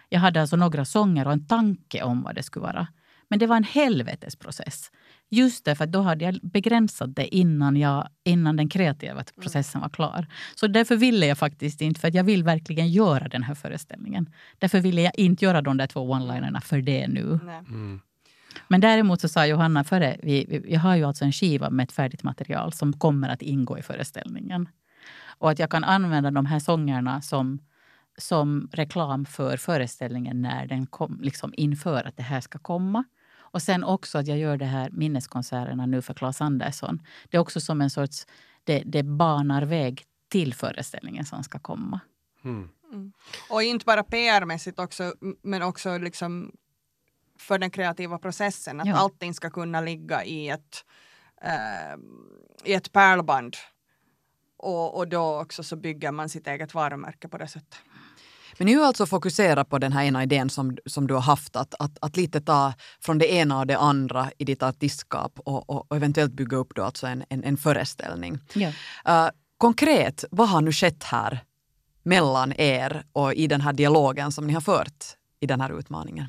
Jag 0.09 0.19
hade 0.19 0.41
alltså 0.41 0.55
några 0.55 0.85
sånger 0.85 1.25
och 1.27 1.33
en 1.33 1.47
tanke 1.47 2.03
om 2.03 2.21
vad 2.21 2.35
det 2.35 2.43
skulle 2.43 2.63
vara. 2.63 2.87
Men 3.29 3.39
det 3.39 3.47
var 3.47 3.55
en 3.55 3.63
helvetesprocess. 3.63 4.91
Just 5.29 5.65
därför 5.65 5.83
att 5.83 5.91
då 5.91 6.01
hade 6.01 6.25
jag 6.25 6.39
begränsat 6.43 7.15
det 7.15 7.35
innan, 7.35 7.77
jag, 7.77 8.09
innan 8.23 8.55
den 8.55 8.69
kreativa 8.69 9.23
processen 9.41 9.81
var 9.81 9.89
klar. 9.89 10.27
Så 10.55 10.67
därför 10.67 10.95
ville 10.95 11.25
jag 11.25 11.37
faktiskt 11.37 11.81
inte, 11.81 11.99
för 11.99 12.07
att 12.07 12.13
jag 12.13 12.23
vill 12.23 12.43
verkligen 12.43 12.89
göra 12.89 13.27
den 13.27 13.43
här 13.43 13.55
föreställningen. 13.55 14.29
Därför 14.57 14.79
ville 14.79 15.01
jag 15.01 15.11
inte 15.19 15.45
göra 15.45 15.61
de 15.61 15.77
där 15.77 15.87
två 15.87 16.11
one-linerna 16.11 16.61
för 16.61 16.81
det 16.81 17.07
nu. 17.07 17.39
Nej. 17.43 17.59
Mm. 17.59 18.01
Men 18.67 18.81
däremot 18.81 19.21
så 19.21 19.27
sa 19.27 19.45
Johanna 19.45 19.83
före, 19.83 20.17
vi, 20.23 20.45
vi, 20.49 20.73
jag 20.73 20.79
har 20.79 20.95
ju 20.95 21.03
alltså 21.03 21.25
en 21.25 21.31
skiva 21.31 21.69
med 21.69 21.83
ett 21.83 21.91
färdigt 21.91 22.23
material 22.23 22.73
som 22.73 22.93
kommer 22.93 23.29
att 23.29 23.41
ingå 23.41 23.77
i 23.77 23.81
föreställningen. 23.81 24.69
Och 25.37 25.51
att 25.51 25.59
jag 25.59 25.71
kan 25.71 25.83
använda 25.83 26.31
de 26.31 26.45
här 26.45 26.59
sångerna 26.59 27.21
som, 27.21 27.59
som 28.17 28.69
reklam 28.71 29.25
för 29.25 29.57
föreställningen 29.57 30.41
när 30.41 30.67
den 30.67 30.85
kom, 30.85 31.19
liksom 31.21 31.53
inför 31.57 32.07
att 32.07 32.17
det 32.17 32.23
här 32.23 32.41
ska 32.41 32.59
komma. 32.59 33.03
Och 33.51 33.61
sen 33.61 33.83
också 33.83 34.17
att 34.17 34.27
jag 34.27 34.37
gör 34.37 34.57
det 34.57 34.65
här 34.65 34.89
minneskonserterna 34.91 35.85
nu 35.85 36.01
för 36.01 36.13
Claes 36.13 36.41
Andersson. 36.41 37.01
Det 37.29 37.37
är 37.37 37.41
också 37.41 37.61
som 37.61 37.81
en 37.81 37.89
sorts, 37.89 38.25
det, 38.63 38.83
det 38.85 39.03
banar 39.03 39.61
väg 39.61 40.03
till 40.29 40.53
föreställningen 40.53 41.25
som 41.25 41.43
ska 41.43 41.59
komma. 41.59 41.99
Mm. 42.43 42.69
Och 43.49 43.63
inte 43.63 43.85
bara 43.85 44.03
PR-mässigt 44.03 44.79
också, 44.79 45.13
men 45.41 45.61
också 45.61 45.97
liksom 45.97 46.51
för 47.39 47.59
den 47.59 47.69
kreativa 47.69 48.17
processen. 48.19 48.79
Att 48.79 48.87
Ja. 48.87 48.95
allting 48.95 49.33
ska 49.33 49.49
kunna 49.49 49.81
ligga 49.81 50.23
i 50.23 50.49
ett, 50.49 50.85
eh, 51.41 51.97
i 52.63 52.73
ett 52.73 52.91
pärlband. 52.91 53.55
Och, 54.57 54.97
och 54.97 55.07
då 55.07 55.41
också 55.41 55.63
så 55.63 55.75
bygger 55.75 56.11
man 56.11 56.29
sitt 56.29 56.47
eget 56.47 56.73
varumärke 56.73 57.27
på 57.27 57.37
det 57.37 57.47
sättet. 57.47 57.75
Men 58.57 58.77
har 58.77 58.85
alltså 58.85 59.05
fokuserat 59.05 59.69
på 59.69 59.77
den 59.77 59.91
här 59.91 60.03
ena 60.03 60.23
idén 60.23 60.49
som, 60.49 60.77
som 60.85 61.07
du 61.07 61.13
har 61.13 61.21
haft, 61.21 61.55
att, 61.55 61.73
att, 61.79 61.97
att 62.01 62.17
lite 62.17 62.41
ta 62.41 62.73
från 63.01 63.17
det 63.17 63.31
ena 63.33 63.59
och 63.59 63.67
det 63.67 63.77
andra 63.77 64.31
i 64.37 64.45
ditt 64.45 64.63
artistskap 64.63 65.39
och, 65.45 65.69
och, 65.69 65.91
och 65.91 65.97
eventuellt 65.97 66.33
bygga 66.33 66.57
upp 66.57 66.75
då 66.75 66.83
alltså 66.83 67.07
en, 67.07 67.23
en, 67.29 67.43
en 67.43 67.57
föreställning. 67.57 68.39
Ja. 68.53 68.71
Eh, 69.05 69.29
konkret, 69.57 70.25
vad 70.31 70.49
har 70.49 70.61
nu 70.61 70.71
skett 70.71 71.03
här 71.03 71.43
mellan 72.03 72.53
er 72.57 73.03
och 73.13 73.33
i 73.33 73.47
den 73.47 73.61
här 73.61 73.73
dialogen 73.73 74.31
som 74.31 74.47
ni 74.47 74.53
har 74.53 74.61
fört 74.61 75.05
i 75.39 75.45
den 75.45 75.61
här 75.61 75.79
utmaningen? 75.79 76.25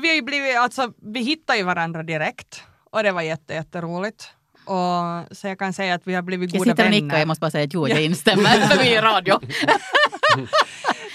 Vi, 0.00 0.08
har 0.08 0.14
ju 0.14 0.22
blivit, 0.22 0.56
alltså, 0.56 0.92
vi 1.02 1.20
hittade 1.20 1.58
ju 1.58 1.64
varandra 1.64 2.02
direkt 2.02 2.62
och 2.90 3.02
det 3.02 3.12
var 3.12 3.22
jätte, 3.22 3.54
jätteroligt. 3.54 4.30
Och, 4.64 5.36
så 5.36 5.46
jag 5.46 5.58
kan 5.58 5.72
säga 5.72 5.94
att 5.94 6.06
vi 6.06 6.14
har 6.14 6.22
blivit 6.22 6.54
Jag 6.54 6.58
goda 6.58 6.70
sitter 6.70 6.84
och 6.84 6.92
vänner. 6.92 7.02
nickar, 7.02 7.18
jag 7.18 7.28
måste 7.28 7.40
bara 7.40 7.50
säga 7.50 7.64
att 7.64 7.74
jo, 7.74 7.88
jag 7.88 8.02
instämmer 8.02 8.44
för 8.44 8.82
vi 8.82 8.94
är 8.94 8.98
i 8.98 9.02
radio. 9.02 9.40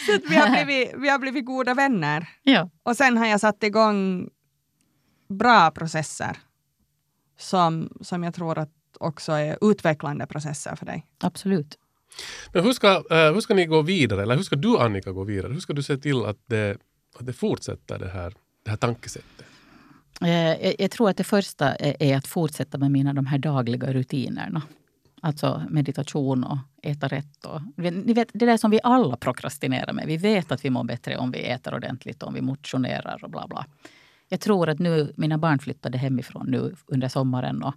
Så 0.06 0.16
att 0.16 0.22
vi, 0.30 0.36
har 0.36 0.66
blivit, 0.66 0.94
vi 0.98 1.10
har 1.10 1.20
blivit 1.20 1.46
goda 1.46 1.74
vänner. 1.74 2.30
Ja. 2.44 2.70
Och 2.84 2.98
sen 2.98 3.18
har 3.18 3.26
jag 3.26 3.40
satt 3.40 3.64
igång 3.64 4.30
bra 5.30 5.72
processer 5.72 6.38
som, 7.40 7.90
som 8.02 8.24
jag 8.24 8.34
tror 8.34 8.58
att 8.58 8.70
också 9.00 9.32
är 9.32 9.58
utvecklande 9.62 10.28
processer 10.28 10.76
för 10.76 10.86
dig. 10.86 11.06
Absolut. 11.20 11.78
Men 12.54 12.64
hur 12.64 12.74
ska, 12.74 12.88
eh, 12.88 13.34
hur 13.34 13.42
ska 13.42 13.54
ni 13.54 13.66
gå 13.66 13.82
vidare? 13.82 14.22
Eller 14.22 14.36
hur 14.36 14.44
ska 14.44 14.56
du 14.56 14.78
Annika 14.78 15.12
gå 15.12 15.24
vidare? 15.24 15.54
Hur 15.54 15.60
ska 15.60 15.74
du 15.74 15.84
se 15.84 15.98
till 15.98 16.26
att 16.26 16.38
det, 16.46 16.78
att 17.20 17.26
det 17.26 17.34
fortsätter 17.34 18.00
det 18.00 18.10
här, 18.10 18.34
det 18.64 18.70
här 18.70 18.78
tankesättet? 18.78 19.46
Eh, 20.22 20.30
Jag, 20.30 20.76
jag 20.80 20.92
tror 20.92 21.10
att 21.10 21.18
det 21.18 21.24
första 21.24 21.76
är 21.76 22.18
att 22.18 22.28
fortsätta 22.28 22.78
med 22.78 22.92
mina 22.92 23.14
de 23.14 23.26
här 23.26 23.38
dagliga 23.38 23.94
rutinerna. 23.94 24.62
Alltså 25.22 25.64
meditation 25.70 26.44
och 26.44 26.58
äta 26.84 27.08
rätt. 27.08 27.46
Och, 27.46 27.62
ni 27.78 28.14
vet, 28.14 28.30
det 28.34 28.46
där 28.46 28.58
som 28.58 28.72
vi 28.72 28.80
alla 28.84 29.18
prokrastinerar 29.18 29.94
med. 29.94 30.08
Vi 30.08 30.18
vet 30.18 30.52
att 30.52 30.66
vi 30.66 30.70
mår 30.70 30.84
bättre 30.84 31.18
om 31.18 31.32
vi 31.32 31.40
äter 31.40 31.74
ordentligt, 31.74 32.24
om 32.24 32.34
vi 32.34 32.42
motionerar 32.42 33.24
och 33.24 33.30
bla 33.30 33.48
bla. 33.48 33.66
Jag 34.30 34.40
tror 34.40 34.70
att 34.70 34.80
nu, 34.80 35.14
mina 35.18 35.38
barn 35.38 35.60
flyttade 35.60 35.98
hemifrån 35.98 36.52
nu 36.52 36.76
under 36.86 37.08
sommaren 37.08 37.64
och, 37.64 37.74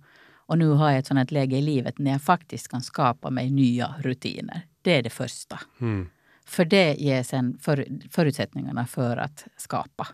och 0.46 0.58
nu 0.58 0.68
har 0.68 0.90
jag 0.90 0.98
ett 0.98 1.06
sådant 1.06 1.30
läge 1.30 1.56
i 1.56 1.62
livet 1.62 1.98
när 1.98 2.10
jag 2.10 2.22
faktiskt 2.22 2.68
kan 2.68 2.80
skapa 2.80 3.30
mig 3.30 3.50
nya 3.50 3.94
rutiner. 3.98 4.60
Det 4.82 4.98
är 4.98 5.02
det 5.02 5.10
första. 5.10 5.60
Mm. 5.80 6.08
För 6.46 6.64
det 6.64 6.94
ger 6.94 7.22
sen 7.22 7.58
för, 7.58 7.86
förutsättningarna 8.10 8.86
för 8.86 9.16
att 9.16 9.46
skapa. 9.56 10.06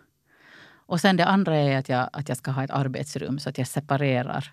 Och 0.91 1.01
sen 1.01 1.17
det 1.17 1.25
andra 1.25 1.57
är 1.57 1.79
att 1.79 1.89
jag, 1.89 2.11
att 2.13 2.29
jag 2.29 2.39
ska 2.39 2.51
ha 2.51 2.65
ett 2.65 2.71
arbetsrum 2.71 3.39
så 3.39 3.49
att 3.49 3.59
jag 3.59 3.67
separerar 3.67 4.53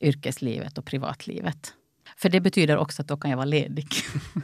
yrkeslivet 0.00 0.78
och 0.78 0.84
privatlivet. 0.84 1.74
För 2.16 2.28
det 2.28 2.40
betyder 2.40 2.76
också 2.76 3.02
att 3.02 3.08
då 3.08 3.16
kan 3.16 3.30
jag 3.30 3.36
vara 3.36 3.46
ledig. 3.46 3.88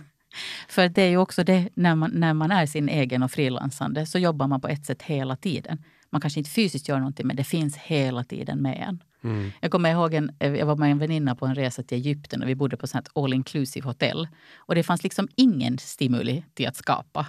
För 0.68 0.88
det 0.88 1.02
är 1.02 1.08
ju 1.08 1.16
också 1.16 1.44
det, 1.44 1.68
när 1.74 1.94
man, 1.94 2.10
när 2.14 2.34
man 2.34 2.50
är 2.50 2.66
sin 2.66 2.88
egen 2.88 3.22
och 3.22 3.30
frilansande 3.30 4.06
så 4.06 4.18
jobbar 4.18 4.46
man 4.46 4.60
på 4.60 4.68
ett 4.68 4.86
sätt 4.86 5.02
hela 5.02 5.36
tiden. 5.36 5.84
Man 6.10 6.20
kanske 6.20 6.40
inte 6.40 6.50
fysiskt 6.50 6.88
gör 6.88 6.98
någonting 6.98 7.26
men 7.26 7.36
det 7.36 7.44
finns 7.44 7.76
hela 7.76 8.24
tiden 8.24 8.62
med 8.62 8.84
en. 8.88 9.02
Mm. 9.24 9.52
Jag 9.60 9.70
kommer 9.70 9.90
ihåg 9.90 10.14
en, 10.14 10.36
jag 10.38 10.66
var 10.66 10.76
med 10.76 10.90
en 10.90 10.98
väninna 10.98 11.34
på 11.34 11.46
en 11.46 11.54
resa 11.54 11.82
till 11.82 11.98
Egypten 11.98 12.42
och 12.42 12.48
vi 12.48 12.54
bodde 12.54 12.76
på 12.76 12.86
ett 12.86 13.08
all 13.14 13.34
inclusive 13.34 13.86
hotell. 13.86 14.28
Och 14.56 14.74
det 14.74 14.82
fanns 14.82 15.02
liksom 15.02 15.28
ingen 15.34 15.78
stimuli 15.78 16.44
till 16.54 16.68
att 16.68 16.76
skapa 16.76 17.26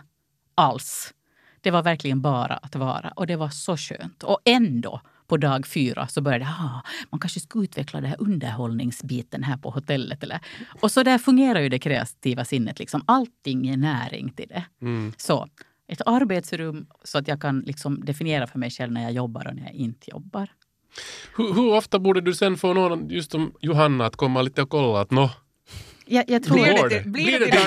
alls. 0.56 1.14
Det 1.62 1.72
var 1.72 1.84
verkligen 1.84 2.22
bara 2.22 2.54
att 2.54 2.76
vara 2.76 3.14
och 3.16 3.28
det 3.28 3.36
var 3.36 3.50
så 3.50 3.78
skönt. 3.78 4.24
Och 4.24 4.40
ändå 4.46 5.02
på 5.28 5.38
dag 5.38 5.68
fyra 5.68 6.08
så 6.08 6.22
började 6.22 6.46
ah, 6.46 6.82
man 7.10 7.20
kanske 7.20 7.40
skulle 7.40 7.64
utveckla 7.64 8.02
den 8.02 8.10
här 8.10 8.22
underhållningsbiten 8.22 9.44
här 9.44 9.58
på 9.58 9.70
hotellet. 9.70 10.24
Eller. 10.24 10.40
Och 10.82 10.92
så 10.92 11.04
där 11.04 11.18
fungerar 11.18 11.60
ju 11.60 11.70
det 11.70 11.80
kreativa 11.80 12.46
sinnet. 12.46 12.80
Liksom. 12.80 13.04
Allting 13.08 13.68
är 13.68 13.78
näring 13.78 14.30
till 14.30 14.48
det. 14.48 14.66
Mm. 14.82 15.14
Så 15.18 15.48
ett 15.88 16.02
arbetsrum 16.06 16.88
så 17.04 17.18
att 17.18 17.28
jag 17.28 17.42
kan 17.42 17.60
liksom 17.60 18.06
definiera 18.06 18.48
för 18.48 18.60
mig 18.60 18.70
själv 18.70 18.92
när 18.92 19.04
jag 19.04 19.12
jobbar 19.12 19.48
och 19.48 19.56
när 19.56 19.64
jag 19.64 19.74
inte 19.74 20.12
jobbar. 20.12 20.50
Hur, 21.38 21.54
hur 21.54 21.74
ofta 21.74 22.00
borde 22.00 22.22
du 22.22 22.34
sen 22.34 22.58
få 22.58 22.74
någon, 22.74 23.10
just 23.10 23.32
som 23.32 23.54
Johanna, 23.62 24.06
att 24.06 24.16
komma 24.16 24.42
lite 24.42 24.62
och 24.62 24.70
kolla 24.70 25.02
att 25.02 25.12
nå, 25.12 25.30
Jag, 26.08 26.30
jag 26.30 26.44
tror 26.44 26.56
Blir 26.56 26.90
det 26.90 26.90
det? 26.90 27.10
blir 27.10 27.40
det 27.40 27.46
det? 27.46 27.58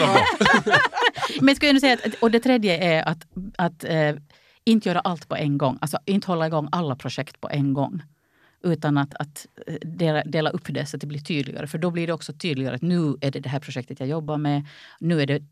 Men 1.41 1.49
jag 1.49 1.57
skulle 1.57 1.71
ändå 1.71 1.81
säga 1.81 1.99
att, 2.05 2.15
och 2.15 2.31
det 2.31 2.41
tredje 2.41 2.77
är 2.77 3.09
att, 3.09 3.27
att 3.59 3.85
eh, 3.85 4.15
inte 4.65 4.89
göra 4.89 5.01
allt 5.01 5.29
på 5.29 5.37
en 5.37 5.59
gång. 5.59 5.79
Alltså 5.81 5.99
inte 6.05 6.27
hålla 6.27 6.47
igång 6.47 6.69
alla 6.73 6.97
projekt 6.97 7.41
på 7.41 7.49
en 7.49 7.75
gång. 7.75 8.03
Utan 8.63 8.99
att, 8.99 9.15
att 9.15 9.47
eh, 9.67 9.75
dela, 9.83 10.25
dela 10.25 10.51
upp 10.51 10.65
det 10.69 10.87
så 10.87 10.97
att 10.97 11.01
det 11.01 11.07
blir 11.07 11.21
tydligare. 11.21 11.67
För 11.67 11.79
då 11.79 11.91
blir 11.91 12.07
det 12.07 12.13
också 12.13 12.33
tydligare 12.33 12.75
att 12.75 12.83
nu 12.83 13.17
är 13.21 13.31
det 13.31 13.41
det 13.41 13.49
här 13.49 13.61
projektet 13.61 14.01
jag 14.01 14.09
jobbar 14.09 14.39
med. 14.39 14.67
Nu 15.01 15.23
är 15.23 15.27
det 15.27 15.43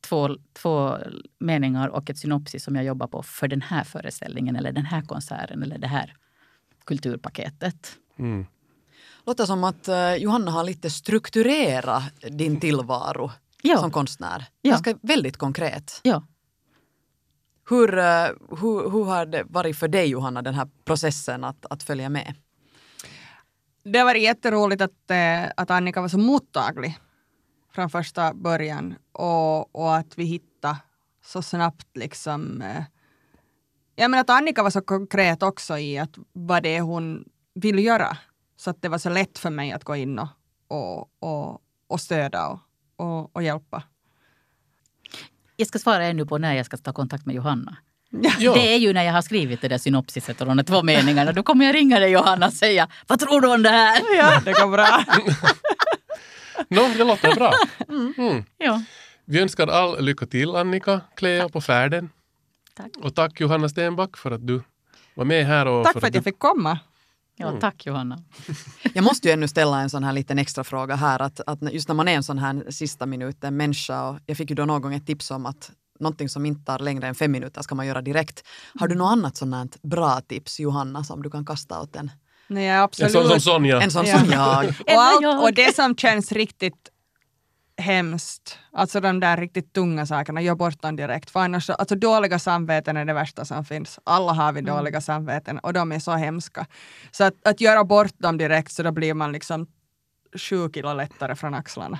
två, 0.00 0.36
två 0.52 0.98
meningar 1.38 1.88
och 1.88 2.10
ett 2.10 2.18
synopsis 2.18 2.64
som 2.64 2.76
jag 2.76 2.84
jobbar 2.84 3.06
på 3.06 3.22
för 3.22 3.48
den 3.48 3.62
här 3.62 3.84
föreställningen 3.84 4.56
eller 4.56 4.72
den 4.72 4.86
här 4.86 5.02
konserten 5.02 5.62
eller 5.62 5.78
det 5.78 5.86
här 5.86 6.14
kulturpaketet. 6.84 7.96
Mm. 8.18 8.46
Låter 9.26 9.46
som 9.46 9.64
att 9.64 9.88
eh, 9.88 10.14
Johanna 10.14 10.50
har 10.50 10.64
lite 10.64 10.90
strukturerat 10.90 12.02
din 12.30 12.60
tillvaro 12.60 13.30
Ja. 13.62 13.78
som 13.78 13.90
konstnär. 13.90 14.46
Ja. 14.62 14.70
Ganska 14.70 14.98
väldigt 15.02 15.36
konkret. 15.36 16.00
Ja. 16.02 16.22
Hur, 17.68 17.98
eh, 17.98 18.28
hur, 18.50 18.90
hur 18.90 19.04
har 19.04 19.26
det 19.26 19.44
varit 19.46 19.78
för 19.78 19.88
dig 19.88 20.06
Johanna, 20.06 20.42
den 20.42 20.54
här 20.54 20.68
processen 20.84 21.44
att, 21.44 21.66
att 21.70 21.82
följa 21.82 22.08
med? 22.08 22.34
Det 23.84 23.98
har 23.98 24.06
varit 24.06 24.22
jätteroligt 24.22 24.82
att, 24.82 25.10
eh, 25.10 25.44
att 25.56 25.70
Annika 25.70 26.00
var 26.00 26.08
så 26.08 26.18
mottaglig 26.18 26.98
från 27.74 27.90
första 27.90 28.34
början 28.34 28.94
och, 29.12 29.76
och 29.76 29.96
att 29.96 30.18
vi 30.18 30.24
hittade 30.24 30.76
så 31.24 31.42
snabbt 31.42 31.96
liksom 31.96 32.64
jag 33.96 34.10
menar 34.10 34.20
att 34.20 34.30
Annika 34.30 34.62
var 34.62 34.70
så 34.70 34.80
konkret 34.80 35.42
också 35.42 35.78
i 35.78 35.98
att 35.98 36.10
vad 36.32 36.62
det 36.62 36.76
är 36.76 36.80
hon 36.80 37.24
vill 37.54 37.78
göra. 37.84 38.16
Så 38.56 38.70
att 38.70 38.82
det 38.82 38.88
var 38.88 38.98
så 38.98 39.10
lätt 39.10 39.38
för 39.38 39.50
mig 39.50 39.72
att 39.72 39.84
gå 39.84 39.96
in 39.96 40.18
och, 40.18 40.28
och, 40.68 41.08
och, 41.20 41.60
och 41.88 42.00
stödja 42.00 42.46
och, 42.46 42.60
och, 42.96 43.36
och 43.36 43.42
hjälpa. 43.42 43.82
Jag 45.56 45.68
ska 45.68 45.78
svara 45.78 46.04
ännu 46.04 46.26
på 46.26 46.38
när 46.38 46.54
jag 46.54 46.66
ska 46.66 46.76
ta 46.76 46.92
kontakt 46.92 47.26
med 47.26 47.34
Johanna. 47.34 47.76
Ja. 48.38 48.54
Det 48.54 48.74
är 48.74 48.78
ju 48.78 48.92
när 48.92 49.02
jag 49.02 49.12
har 49.12 49.22
skrivit 49.22 49.60
det 49.60 49.68
där 49.68 49.78
synopsiset 49.78 50.40
och 50.40 50.56
de 50.56 50.64
två 50.64 50.82
meningarna. 50.82 51.32
Då 51.32 51.42
kommer 51.42 51.64
jag 51.64 51.74
ringa 51.74 51.98
dig 51.98 52.10
Johanna 52.10 52.46
och 52.46 52.52
säga 52.52 52.88
Vad 53.06 53.20
tror 53.20 53.40
du 53.40 53.54
om 53.54 53.62
det 53.62 53.68
här? 53.68 54.00
Ja, 54.16 54.40
det 54.44 54.52
går 54.52 54.70
bra. 54.70 55.04
No, 56.68 56.80
det 56.96 57.04
låter 57.04 57.34
bra. 57.34 57.52
Mm. 57.88 58.44
Ja, 58.58 58.82
Vi 59.24 59.40
önskar 59.40 59.66
all 59.66 60.04
lycka 60.04 60.26
till 60.26 60.56
Annika 60.56 61.00
Cleo 61.16 61.48
på 61.48 61.60
färden. 61.60 62.10
Tack. 62.74 62.90
Och 63.02 63.14
tack 63.14 63.40
Johanna 63.40 63.68
Stenback 63.68 64.16
för 64.16 64.30
att 64.30 64.46
du 64.46 64.62
var 65.14 65.24
med 65.24 65.46
här. 65.46 65.66
Och 65.66 65.84
Tack 65.84 65.92
för 65.92 66.06
att 66.06 66.12
du... 66.12 66.16
jag 66.16 66.24
fick 66.24 66.38
komma. 66.38 66.78
Ja 67.36 67.60
tack 67.60 67.86
Johanna. 67.86 68.18
Jag 68.94 69.04
måste 69.04 69.28
ju 69.28 69.34
ännu 69.34 69.48
ställa 69.48 69.80
en 69.80 69.90
sån 69.90 70.04
här 70.04 70.12
liten 70.12 70.38
extra 70.38 70.64
fråga 70.64 70.94
här. 70.94 71.22
Att, 71.22 71.40
att 71.46 71.72
just 71.72 71.88
när 71.88 71.94
man 71.94 72.08
är 72.08 72.12
en 72.12 72.22
sån 72.22 72.38
här 72.38 72.70
sista 72.70 73.06
minuten 73.06 73.56
människa 73.56 74.08
och 74.08 74.18
jag 74.26 74.36
fick 74.36 74.50
ju 74.50 74.56
då 74.56 74.64
någon 74.64 74.82
gång 74.82 74.94
ett 74.94 75.06
tips 75.06 75.30
om 75.30 75.46
att 75.46 75.70
någonting 76.00 76.28
som 76.28 76.46
inte 76.46 76.64
tar 76.64 76.78
längre 76.78 77.06
än 77.06 77.14
fem 77.14 77.32
minuter 77.32 77.62
ska 77.62 77.74
man 77.74 77.86
göra 77.86 78.02
direkt. 78.02 78.42
Har 78.80 78.88
du 78.88 78.94
något 78.94 79.12
annat 79.12 79.36
sånt 79.36 79.54
här 79.54 79.68
bra 79.88 80.20
tips 80.20 80.60
Johanna 80.60 81.04
som 81.04 81.22
du 81.22 81.30
kan 81.30 81.46
kasta 81.46 81.80
åt 81.80 81.96
en? 81.96 82.10
Nej, 82.46 82.68
En 82.68 82.82
absolut. 82.82 83.12
sån 83.12 83.28
som 83.28 83.40
Sonja. 83.40 83.80
En 83.82 83.90
sån 83.90 84.06
som 84.06 84.30
jag. 84.30 84.64
och, 84.80 85.02
allt, 85.02 85.22
jag. 85.22 85.42
och 85.42 85.54
det 85.54 85.74
som 85.74 85.96
känns 85.96 86.32
riktigt 86.32 86.88
hemskt, 87.76 88.58
alltså 88.72 89.00
de 89.00 89.20
där 89.20 89.36
riktigt 89.36 89.72
tunga 89.72 90.06
sakerna, 90.06 90.40
gör 90.42 90.54
bort 90.54 90.82
dem 90.82 90.96
direkt. 90.96 91.30
För 91.30 91.40
annars, 91.40 91.66
så- 91.66 91.72
alltså 91.72 91.94
dåliga 91.94 92.38
samveten 92.38 92.96
är 92.96 93.04
det 93.04 93.12
värsta 93.12 93.44
som 93.44 93.64
finns. 93.64 93.98
Alla 94.04 94.32
har 94.32 94.52
vi 94.52 94.60
dåliga 94.60 95.00
samveten 95.00 95.58
och 95.58 95.72
de 95.72 95.92
är 95.92 95.98
så 95.98 96.12
hemska. 96.12 96.66
Så 97.10 97.24
att, 97.24 97.34
att 97.48 97.60
göra 97.60 97.84
bort 97.84 98.12
dem 98.18 98.38
direkt 98.38 98.72
så 98.72 98.82
då 98.82 98.92
blir 98.92 99.14
man 99.14 99.32
liksom 99.32 99.66
sju 100.38 100.68
kilo 100.74 100.94
lättare 100.94 101.34
från 101.34 101.54
axlarna. 101.54 101.98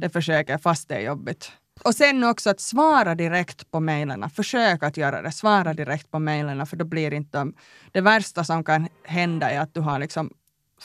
Det 0.00 0.08
försöker 0.10 0.58
fast 0.58 0.88
det 0.88 0.94
är 0.94 1.00
jobbigt. 1.00 1.52
Och 1.84 1.94
sen 1.94 2.24
också 2.24 2.50
att 2.50 2.60
svara 2.60 3.14
direkt 3.14 3.70
på 3.70 3.80
mejlen. 3.80 4.30
Försök 4.30 4.82
att 4.82 4.96
göra 4.96 5.22
det. 5.22 5.32
Svara 5.32 5.74
direkt 5.74 6.10
på 6.10 6.18
mejlen 6.18 6.66
för 6.66 6.76
då 6.76 6.84
blir 6.84 7.12
inte 7.14 7.38
de... 7.38 7.54
Det 7.92 8.00
värsta 8.00 8.44
som 8.44 8.64
kan 8.64 8.88
hända 9.04 9.50
är 9.50 9.60
att 9.60 9.74
du 9.74 9.80
har 9.80 9.98
liksom 9.98 10.30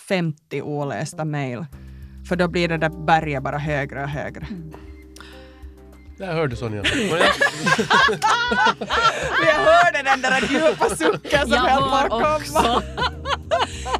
50 0.07 0.61
olästa 0.61 1.25
mejl. 1.25 1.65
För 2.29 2.35
då 2.35 2.47
blir 2.47 2.67
det 2.67 2.77
där 2.77 2.89
berget 2.89 3.43
bara 3.43 3.57
högre 3.57 4.03
och 4.03 4.09
högre. 4.09 4.47
Där 6.17 6.33
hörde 6.33 6.55
Sonja. 6.55 6.83
Jag 9.45 9.55
hörde 9.55 10.03
den 10.03 10.21
där 10.21 10.41
djupa 10.49 10.89
sucken 10.89 11.41
som 11.41 11.51
Jag 11.51 11.59
höll 11.61 11.89
på 11.89 11.95
att 11.95 12.09
komma. 12.09 12.35
också. 12.35 12.83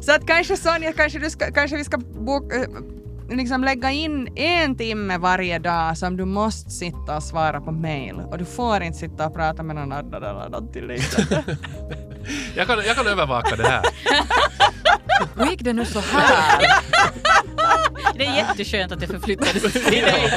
Så 0.00 0.12
att 0.12 0.26
kanske 0.26 0.56
Sonja, 0.56 0.92
kanske, 0.92 1.18
du 1.18 1.30
ska, 1.30 1.52
kanske 1.52 1.76
vi 1.76 1.84
ska 1.84 1.96
boka, 1.98 2.56
eh, 2.56 2.66
liksom 3.30 3.64
lägga 3.64 3.90
in 3.90 4.28
en 4.36 4.76
timme 4.76 5.18
varje 5.18 5.58
dag 5.58 5.98
som 5.98 6.16
du 6.16 6.24
måste 6.24 6.70
sitta 6.70 7.16
och 7.16 7.22
svara 7.22 7.60
på 7.60 7.72
mail. 7.72 8.14
Och 8.14 8.38
du 8.38 8.44
får 8.44 8.82
inte 8.82 8.98
sitta 8.98 9.26
och 9.26 9.34
prata 9.34 9.62
med 9.62 9.76
någon 9.76 9.92
annan 9.92 10.14
eller 10.14 10.48
någonting 10.48 10.86
liknande. 10.86 11.44
Jag, 12.56 12.66
kan, 12.66 12.78
jag 12.86 12.96
kan 12.96 13.06
övervaka 13.06 13.56
det 13.56 13.68
här. 13.68 13.82
Hur 15.36 15.46
gick 15.50 15.62
det 15.62 15.72
nu 15.72 15.84
så 15.84 16.00
här? 16.00 16.62
Det 18.20 18.26
är 18.26 18.36
jätteskönt 18.36 18.92
att 18.92 19.00
det 19.00 19.06
förflyttades 19.06 19.62
till 19.72 19.82
dig. 19.82 20.32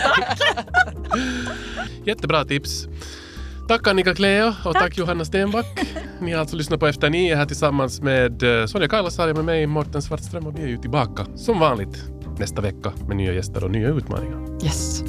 Jättebra 2.05 2.45
tips. 2.45 2.87
Tack 3.67 3.87
Annika 3.87 4.15
Cleo 4.15 4.53
och 4.65 4.73
tack, 4.73 4.97
Johanna 4.97 5.25
Stenback. 5.25 5.65
Ni 6.21 6.31
har 6.31 6.39
alltså 6.39 6.55
lyssnat 6.55 6.79
på 6.79 6.87
Efter 6.87 7.09
nio 7.09 7.35
här 7.35 7.45
tillsammans 7.45 8.01
med 8.01 8.43
eh, 8.61 8.65
Sonja 8.65 8.87
Kailasari 8.87 9.33
med 9.33 9.45
mig, 9.45 9.67
Morten 9.67 10.01
Svartström 10.01 10.47
och 10.47 10.59
vi 10.59 10.63
är 10.63 10.67
ju 10.67 10.77
tillbaka 10.77 11.25
som 11.35 11.59
vanligt 11.59 12.03
nästa 12.39 12.61
vecka 12.61 12.93
med 13.07 13.17
nya 13.17 13.33
gäster 13.33 13.63
och 13.63 13.71
nya 13.71 13.87
utmaningar. 13.89 14.65
Yes. 14.65 15.03